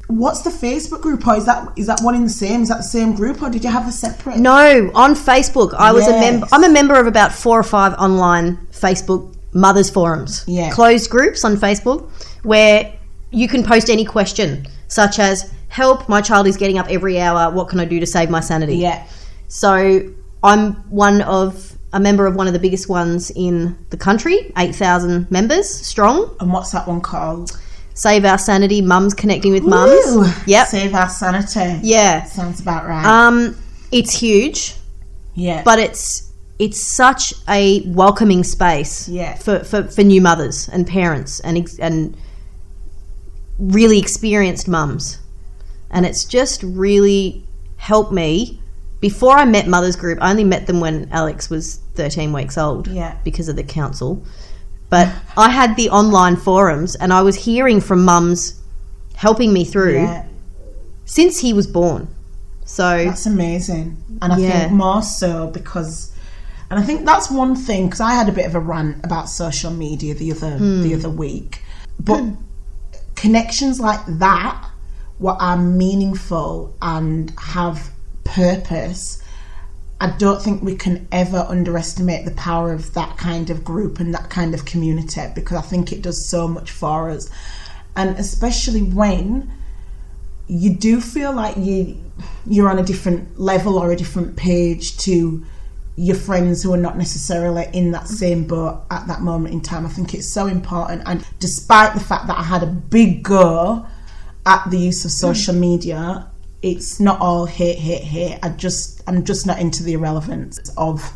what's 0.08 0.42
the 0.42 0.50
Facebook 0.50 1.02
group 1.02 1.26
or 1.28 1.36
is 1.38 1.46
that 1.46 1.72
is 1.78 1.88
that 1.88 2.00
one 2.02 2.16
in 2.16 2.24
the 2.24 2.30
same? 2.30 2.62
Is 2.64 2.70
that 2.70 2.78
the 2.78 2.84
same 2.84 3.16
group 3.16 3.42
or 3.42 3.50
did 3.50 3.64
you 3.64 3.70
have 3.72 3.88
a 3.88 3.92
separate 3.92 4.38
No, 4.38 4.92
on 4.94 5.16
Facebook, 5.16 5.74
I 5.76 5.92
was 5.92 6.08
a 6.08 6.12
member. 6.12 6.48
I'm 6.52 6.64
a 6.64 6.70
member 6.70 6.96
of 7.00 7.08
about 7.08 7.32
four 7.34 7.58
or 7.60 7.64
five 7.64 7.94
online 7.94 8.58
Facebook 8.72 9.34
mothers 9.54 9.90
forums, 9.90 10.44
Yeah. 10.48 10.70
closed 10.72 11.10
groups 11.10 11.44
on 11.46 11.56
Facebook, 11.58 12.10
where 12.44 12.94
you 13.32 13.48
can 13.48 13.64
post 13.64 13.90
any 13.90 14.04
question, 14.06 14.68
such 14.90 15.18
as 15.20 15.50
"Help! 15.70 16.10
My 16.10 16.22
child 16.22 16.46
is 16.48 16.58
getting 16.58 16.78
up 16.78 16.88
every 16.90 17.20
hour. 17.22 17.52
What 17.52 17.70
can 17.70 17.80
I 17.80 17.86
do 17.86 18.00
to 18.00 18.06
save 18.06 18.30
my 18.30 18.42
sanity?" 18.42 18.78
Yeah. 18.78 19.04
So 19.48 20.02
I'm 20.44 20.74
one 20.90 21.22
of 21.22 21.76
a 21.92 22.00
member 22.00 22.26
of 22.28 22.36
one 22.36 22.48
of 22.48 22.54
the 22.54 22.60
biggest 22.60 22.88
ones 22.88 23.32
in 23.36 23.78
the 23.90 23.98
country, 23.98 24.52
eight 24.58 24.76
thousand 24.76 25.30
members 25.32 25.70
strong. 25.70 26.36
And 26.40 26.52
what's 26.54 26.72
that 26.72 26.88
one 26.88 27.02
called? 27.02 27.60
Save 27.94 28.24
our 28.24 28.38
sanity, 28.38 28.82
mums 28.82 29.14
connecting 29.14 29.52
with 29.52 29.64
mums. 29.64 30.48
Yep. 30.48 30.68
Save 30.68 30.94
our 30.94 31.10
sanity. 31.10 31.80
Yeah. 31.86 32.24
Sounds 32.24 32.62
about 32.62 32.86
right. 32.88 33.06
Um, 33.06 33.58
it's 33.92 34.14
huge. 34.14 34.76
yeah. 35.36 35.64
but 35.64 35.80
it's 35.80 36.32
it's 36.60 36.78
such 36.80 37.34
a 37.48 37.82
welcoming 37.88 38.44
space 38.44 39.08
Yeah. 39.10 39.36
for, 39.36 39.64
for, 39.64 39.84
for 39.88 40.04
new 40.04 40.22
mothers 40.22 40.70
and 40.70 40.86
parents 40.88 41.40
and 41.40 41.68
and 41.82 42.16
really 43.58 43.98
experienced 44.00 44.68
mums 44.68 45.20
and 45.92 46.06
it's 46.06 46.24
just 46.26 46.62
really 46.64 47.44
helped 47.78 48.12
me 48.12 48.59
before 49.00 49.38
I 49.38 49.46
met 49.46 49.68
mothers 49.68 49.96
group 49.96 50.20
I 50.22 50.30
only 50.32 50.44
met 50.44 50.68
them 50.68 50.80
when 50.80 51.08
Alex 51.12 51.50
was 51.50 51.80
13 51.96 52.34
weeks 52.34 52.58
old 52.58 52.88
Yeah. 52.88 53.16
because 53.24 53.48
of 53.50 53.56
the 53.56 53.64
council 53.64 54.24
but 54.90 55.08
I 55.38 55.50
had 55.50 55.76
the 55.76 55.90
online 55.90 56.36
forums 56.36 56.96
and 56.96 57.14
I 57.14 57.22
was 57.22 57.36
hearing 57.36 57.80
from 57.82 58.04
mums 58.06 58.60
helping 59.16 59.54
me 59.54 59.64
through 59.64 60.02
yeah. 60.04 60.26
since 61.06 61.40
he 61.40 61.54
was 61.54 61.68
born 61.68 62.08
so 62.66 63.04
That's 63.04 63.26
amazing. 63.26 63.98
And 64.22 64.32
I 64.32 64.38
Yeah. 64.38 64.60
think 64.60 64.74
more 64.74 65.02
so 65.02 65.48
because 65.48 66.12
and 66.70 66.80
I 66.80 66.84
think 66.84 67.04
that's 67.04 67.32
one 67.32 67.56
thing 67.56 67.88
because 67.88 68.00
I 68.00 68.14
had 68.14 68.30
a 68.30 68.32
bit 68.32 68.46
of 68.46 68.54
a 68.54 68.60
rant 68.60 69.04
about 69.04 69.28
social 69.28 69.72
media 69.72 70.14
the 70.14 70.32
other 70.32 70.52
Hmm. 70.58 70.84
the 70.84 70.94
other 70.94 71.10
week. 71.10 71.64
But 72.00 72.24
connections 73.16 73.80
like 73.80 74.00
that 74.08 74.64
what 75.18 75.38
are 75.42 75.58
meaningful 75.58 76.74
and 76.82 77.34
have 77.40 77.90
purpose 78.30 79.22
I 80.02 80.12
don't 80.12 80.42
think 80.42 80.64
we 80.64 80.76
can 80.76 81.08
ever 81.12 81.46
underestimate 81.50 82.24
the 82.24 82.32
power 82.32 82.72
of 82.72 82.94
that 82.94 83.18
kind 83.18 83.50
of 83.50 83.66
group 83.66 84.00
and 84.00 84.14
that 84.14 84.30
kind 84.30 84.54
of 84.54 84.64
community 84.64 85.22
because 85.36 85.58
I 85.58 85.62
think 85.62 85.92
it 85.92 86.02
does 86.02 86.26
so 86.26 86.48
much 86.48 86.72
for 86.72 87.10
us. 87.10 87.30
And 87.98 88.18
especially 88.18 88.82
when 88.82 89.52
you 90.48 90.74
do 90.74 91.02
feel 91.02 91.34
like 91.34 91.58
you 91.58 92.02
you're 92.48 92.70
on 92.70 92.80
a 92.80 92.84
different 92.84 93.40
level 93.40 93.78
or 93.78 93.92
a 93.92 93.96
different 93.96 94.36
page 94.38 94.98
to 95.00 95.46
your 95.98 96.16
friends 96.16 96.64
who 96.64 96.74
are 96.74 96.78
not 96.78 96.98
necessarily 96.98 97.68
in 97.74 97.92
that 97.92 98.08
same 98.08 98.48
boat 98.48 98.82
at 98.90 99.06
that 99.08 99.22
moment 99.22 99.54
in 99.54 99.60
time. 99.60 99.86
I 99.86 99.90
think 99.90 100.14
it's 100.14 100.28
so 100.28 100.48
important. 100.48 101.04
And 101.06 101.26
despite 101.40 101.94
the 101.94 102.00
fact 102.00 102.28
that 102.28 102.38
I 102.38 102.44
had 102.44 102.64
a 102.64 102.68
big 102.68 103.22
go 103.22 103.86
at 104.46 104.70
the 104.72 104.78
use 104.78 105.04
of 105.04 105.12
mm. 105.12 105.16
social 105.16 105.54
media, 105.54 106.29
it's 106.62 107.00
not 107.00 107.20
all 107.22 107.46
hate, 107.46 107.78
hate, 107.78 108.04
hate. 108.04 108.40
I 108.44 108.50
just 108.50 109.02
I'm 109.08 109.24
just 109.24 109.46
not 109.48 109.60
into 109.60 109.84
the 109.84 109.94
irrelevance 109.94 110.60
of 110.78 111.14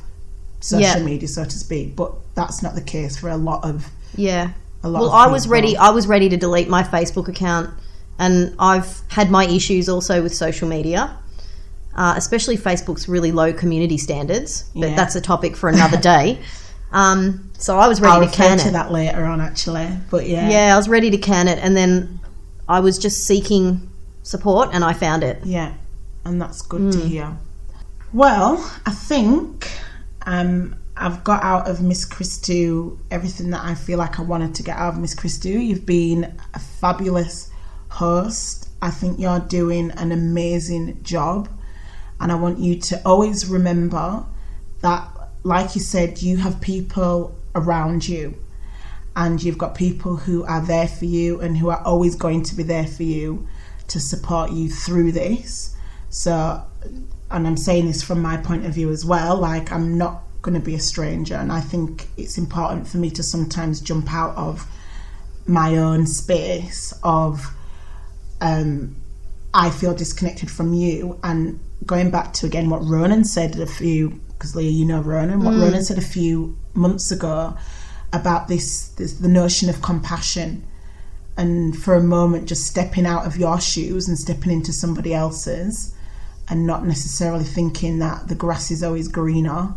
social 0.62 0.82
Yeah. 0.82 1.00
media, 1.04 1.28
so 1.28 1.44
to 1.44 1.58
speak. 1.60 1.96
But 1.96 2.14
that's 2.36 2.64
not 2.64 2.76
the 2.76 2.82
case 2.82 3.18
for 3.18 3.30
a 3.30 3.38
lot 3.38 3.64
of 3.64 3.90
Yeah. 4.16 4.52
a 4.84 4.90
lot 4.90 5.02
Well, 5.02 5.12
I 5.12 5.28
was 5.28 5.48
ready. 5.48 5.76
I 5.78 5.90
was 5.90 6.08
ready 6.08 6.30
to 6.30 6.38
delete 6.38 6.70
my 6.70 6.84
Facebook 6.84 7.28
account, 7.28 7.70
and 8.20 8.54
I've 8.60 9.02
had 9.10 9.30
my 9.32 9.46
issues 9.46 9.90
also 9.90 10.22
with 10.24 10.34
social 10.34 10.68
media, 10.70 11.12
uh, 11.96 12.14
especially 12.16 12.58
Facebook's 12.58 13.08
really 13.10 13.32
low 13.32 13.52
community 13.54 13.98
standards. 13.98 14.64
But 14.74 14.90
Yeah. 14.92 14.96
that's 14.96 15.16
a 15.16 15.22
topic 15.22 15.56
for 15.58 15.68
another 15.76 15.98
day. 15.98 16.40
Um, 16.94 17.50
so 17.58 17.80
I 17.80 17.88
was 17.88 18.00
ready 18.00 18.14
I'll 18.14 18.20
to 18.22 18.26
refer 18.28 18.36
can 18.44 18.58
to 18.60 18.68
it. 18.70 18.72
that 18.74 18.92
later 18.92 19.26
on 19.26 19.42
actually. 19.42 19.90
But 20.10 20.30
yeah. 20.30 20.50
Yeah, 20.50 20.74
I 20.74 20.78
was 20.78 20.88
ready 20.88 21.10
to 21.12 21.18
can 21.18 21.48
it, 21.50 21.60
and 21.62 21.76
then 21.76 22.20
I 22.70 22.80
was 22.80 22.98
just 22.98 23.26
seeking 23.26 23.90
support, 24.24 24.70
and 24.74 24.84
I 24.84 24.94
found 24.94 25.24
it. 25.24 25.40
Yeah, 25.46 25.74
and 26.26 26.42
that's 26.42 26.62
good 26.62 26.82
Hmm. 26.82 26.92
to 26.92 27.00
hear. 27.08 27.38
Well, 28.12 28.58
I 28.86 28.92
think 28.92 29.70
um, 30.26 30.76
I've 30.96 31.24
got 31.24 31.44
out 31.44 31.68
of 31.70 31.82
Miss 31.82 32.06
Christou 32.06 32.98
everything 33.12 33.50
that 33.52 33.64
I 33.64 33.76
feel 33.76 33.98
like 33.98 34.20
I 34.20 34.24
wanted 34.24 34.56
to 34.56 34.64
get 34.64 34.78
out 34.78 34.94
of 34.94 35.00
Miss 35.00 35.16
Christou. 35.16 35.66
You've 35.66 35.86
been 35.86 36.34
a 36.54 36.60
fabulous 36.60 37.50
host. 37.90 38.70
I 38.82 38.90
think 38.92 39.20
you're 39.20 39.40
doing 39.40 39.92
an 39.92 40.12
amazing 40.12 41.02
job, 41.04 41.50
and 42.20 42.32
I 42.32 42.36
want 42.36 42.60
you 42.60 42.80
to 42.80 43.02
always 43.06 43.48
remember 43.48 44.24
that, 44.82 45.08
like 45.44 45.76
you 45.76 45.82
said, 45.82 46.22
you 46.22 46.38
have 46.38 46.60
people 46.62 47.34
around 47.56 48.08
you 48.08 48.36
and 49.16 49.42
you've 49.44 49.58
got 49.60 49.76
people 49.76 50.16
who 50.18 50.44
are 50.46 50.62
there 50.62 50.88
for 50.88 51.06
you 51.06 51.40
and 51.40 51.56
who 51.58 51.70
are 51.70 51.82
always 51.84 52.16
going 52.16 52.42
to 52.42 52.56
be 52.56 52.64
there 52.64 52.88
for 52.88 53.04
you 53.04 53.48
to 53.88 54.00
support 54.00 54.52
you 54.52 54.69
through 54.69 55.12
this. 55.12 55.76
So, 56.10 56.62
and 57.32 57.48
I'm 57.48 57.58
saying 57.58 57.88
this 57.88 58.04
from 58.04 58.22
my 58.22 58.38
point 58.38 58.65
of 58.65 58.74
view 58.74 58.91
as 58.91 59.06
well, 59.06 59.38
like 59.38 59.72
I'm 59.72 59.98
not 59.98 60.24
going 60.41 60.54
to 60.54 60.60
be 60.60 60.76
a 60.76 60.80
stranger, 60.80 61.36
and 61.36 61.52
I 61.52 61.62
think 61.62 62.08
it's 62.17 62.38
important 62.38 62.88
for 62.88 62.98
me 62.98 63.10
to 63.12 63.24
sometimes 63.24 63.82
jump 63.82 64.13
out 64.13 64.36
of 64.36 64.67
my 65.48 65.78
own 65.78 66.06
space 66.06 66.93
of 67.04 67.48
um, 68.41 68.96
I 69.54 69.69
feel 69.69 69.93
disconnected 69.93 70.50
from 70.50 70.74
you. 70.74 71.19
And 71.24 71.60
going 71.86 72.12
back 72.12 72.34
to 72.34 72.46
again 72.46 72.69
what 72.69 72.84
Ronan 72.84 73.24
said 73.24 73.60
a 73.60 73.65
few, 73.65 74.10
because 74.34 74.56
Leah, 74.56 74.72
you 74.72 74.86
know 74.86 75.02
Ronan, 75.02 75.43
what 75.43 75.54
Ronan 75.54 75.84
said 75.84 75.98
a 75.98 76.02
few 76.02 76.58
months 76.74 77.12
ago 77.12 77.58
about 78.12 78.48
this, 78.48 78.89
this 78.89 79.13
the 79.13 79.28
notion 79.28 79.69
of 79.69 79.82
compassion 79.82 80.65
and 81.38 81.76
for 81.78 81.96
a 81.96 82.04
moment 82.04 82.48
just 82.48 82.65
stepping 82.65 83.06
out 83.06 83.26
of 83.26 83.38
your 83.38 83.60
shoes 83.60 84.08
and 84.08 84.17
stepping 84.17 84.52
into 84.52 84.72
somebody 84.72 85.13
else's 85.13 85.96
and 86.50 86.67
not 86.67 86.86
necessarily 86.86 87.43
thinking 87.43 88.00
that 88.00 88.28
the 88.28 88.36
grass 88.36 88.69
is 88.69 88.84
always 88.84 89.08
greener 89.08 89.74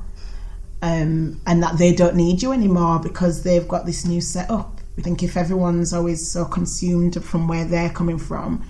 um, 0.83 1.41
and 1.47 1.63
that 1.63 1.79
they 1.79 1.95
don't 1.95 2.17
need 2.17 2.43
you 2.43 2.53
anymore 2.53 2.99
because 2.99 3.43
they've 3.43 3.67
got 3.67 3.87
this 3.87 4.05
new 4.05 4.21
setup. 4.21 4.81
I 4.99 5.03
think 5.03 5.23
if 5.23 5.37
everyone's 5.37 5.93
always 5.93 6.31
so 6.31 6.45
consumed 6.45 7.23
from 7.25 7.49
where 7.49 7.65
they're 7.65 7.91
coming 7.91 8.19
from, 8.19 8.65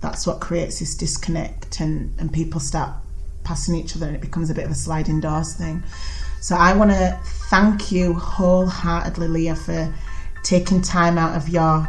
that's 0.00 0.26
what 0.26 0.40
creates 0.40 0.78
this 0.78 0.94
disconnect 0.94 1.80
and, 1.80 2.14
and 2.18 2.32
people 2.32 2.60
start 2.60 2.90
passing 3.42 3.74
each 3.74 3.96
other 3.96 4.06
and 4.06 4.14
it 4.14 4.20
becomes 4.20 4.50
a 4.50 4.54
bit 4.54 4.64
of 4.64 4.70
a 4.70 4.74
sliding 4.74 5.20
doors 5.20 5.54
thing. 5.54 5.82
So 6.40 6.54
I 6.54 6.76
want 6.76 6.90
to 6.90 7.18
thank 7.50 7.90
you 7.90 8.14
wholeheartedly, 8.14 9.26
Leah, 9.26 9.56
for 9.56 9.92
taking 10.44 10.80
time 10.80 11.18
out 11.18 11.36
of 11.36 11.48
your 11.48 11.88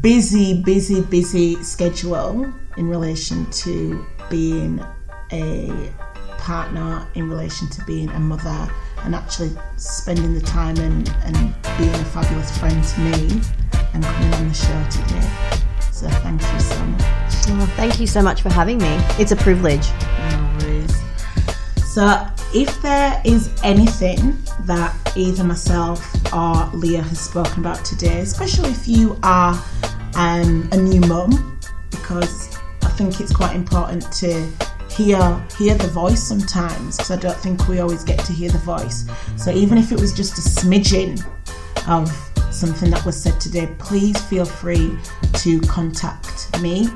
busy, 0.00 0.62
busy, 0.62 1.02
busy 1.02 1.62
schedule 1.62 2.52
in 2.76 2.88
relation 2.88 3.48
to 3.50 4.04
being 4.30 4.84
a 5.32 5.92
partner, 6.38 7.06
in 7.14 7.28
relation 7.28 7.68
to 7.68 7.84
being 7.84 8.08
a 8.10 8.20
mother, 8.20 8.72
and 9.04 9.14
actually 9.14 9.50
spending 9.76 10.34
the 10.34 10.40
time 10.40 10.76
and, 10.78 11.08
and 11.24 11.36
being 11.78 11.94
a 11.94 12.04
fabulous 12.06 12.56
friend 12.58 12.82
to 12.82 13.00
me 13.00 13.40
and 13.94 14.02
coming 14.02 14.34
on 14.34 14.48
the 14.48 14.54
show 14.54 14.86
today. 14.90 15.58
So 15.92 16.08
thank 16.08 16.40
you 16.40 16.60
so 16.60 16.84
much. 16.84 17.02
Oh, 17.50 17.72
thank 17.76 17.98
you 18.00 18.06
so 18.06 18.22
much 18.22 18.42
for 18.42 18.52
having 18.52 18.78
me. 18.78 18.96
It's 19.18 19.32
a 19.32 19.36
privilege. 19.36 19.88
No 20.30 20.56
worries. 20.60 21.02
So, 21.84 22.26
if 22.54 22.80
there 22.82 23.20
is 23.24 23.50
anything 23.62 24.38
that 24.60 24.94
either 25.16 25.44
myself 25.44 26.14
or 26.32 26.70
Leah 26.74 27.02
has 27.02 27.18
spoken 27.18 27.60
about 27.60 27.84
today, 27.84 28.20
especially 28.20 28.70
if 28.70 28.86
you 28.86 29.18
are 29.22 29.60
um, 30.18 30.68
a 30.72 30.76
new 30.76 31.00
mum, 31.02 31.58
because 31.90 32.58
I 32.82 32.88
think 32.88 33.20
it's 33.20 33.32
quite 33.32 33.54
important 33.56 34.10
to 34.14 34.46
hear 34.90 35.46
hear 35.56 35.76
the 35.76 35.86
voice 35.86 36.20
sometimes 36.20 36.96
because 36.96 37.12
I 37.12 37.16
don't 37.16 37.36
think 37.36 37.68
we 37.68 37.78
always 37.78 38.02
get 38.02 38.18
to 38.24 38.32
hear 38.32 38.50
the 38.50 38.58
voice. 38.58 39.06
So 39.36 39.52
even 39.52 39.78
if 39.78 39.92
it 39.92 40.00
was 40.00 40.12
just 40.12 40.36
a 40.38 40.60
smidgen 40.60 41.24
of 41.88 42.10
something 42.52 42.90
that 42.90 43.04
was 43.06 43.16
said 43.20 43.40
today, 43.40 43.68
please 43.78 44.20
feel 44.22 44.44
free 44.44 44.98
to 45.34 45.60
contact 45.60 46.60
me. 46.60 46.88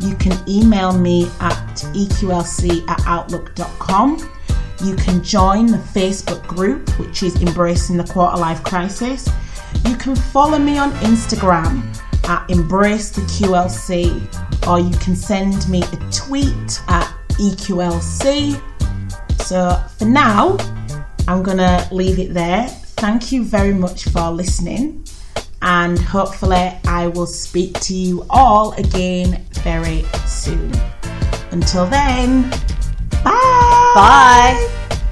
You 0.00 0.14
can 0.16 0.36
email 0.46 0.92
me 0.92 1.24
at 1.40 1.76
eqlc 1.94 2.88
at 2.88 3.00
outlook.com. 3.06 4.30
You 4.84 4.94
can 4.96 5.24
join 5.24 5.66
the 5.66 5.78
Facebook 5.78 6.46
group, 6.46 6.90
which 6.98 7.22
is 7.22 7.40
Embracing 7.40 7.96
the 7.96 8.04
Quarter 8.04 8.36
Life 8.36 8.62
Crisis. 8.62 9.26
You 9.86 9.96
can 9.96 10.14
follow 10.14 10.58
me 10.58 10.76
on 10.76 10.90
Instagram 10.92 11.82
at 12.28 12.48
Embrace 12.50 13.10
the 13.10 13.22
QLC, 13.22 14.68
or 14.68 14.78
you 14.80 14.96
can 14.98 15.14
send 15.14 15.68
me 15.68 15.82
a 15.82 16.10
tweet 16.10 16.80
at 16.88 17.12
EQLC. 17.38 18.60
So 19.42 19.80
for 19.98 20.04
now, 20.04 20.56
I'm 21.28 21.42
gonna 21.42 21.86
leave 21.92 22.18
it 22.18 22.34
there. 22.34 22.68
Thank 22.96 23.30
you 23.32 23.44
very 23.44 23.74
much 23.74 24.04
for 24.04 24.30
listening, 24.30 25.04
and 25.62 25.98
hopefully, 25.98 26.72
I 26.86 27.08
will 27.08 27.26
speak 27.26 27.78
to 27.80 27.94
you 27.94 28.26
all 28.30 28.72
again 28.72 29.44
very 29.62 30.04
soon. 30.26 30.72
Until 31.50 31.86
then, 31.86 32.50
bye. 33.22 33.92
Bye. 33.94 35.02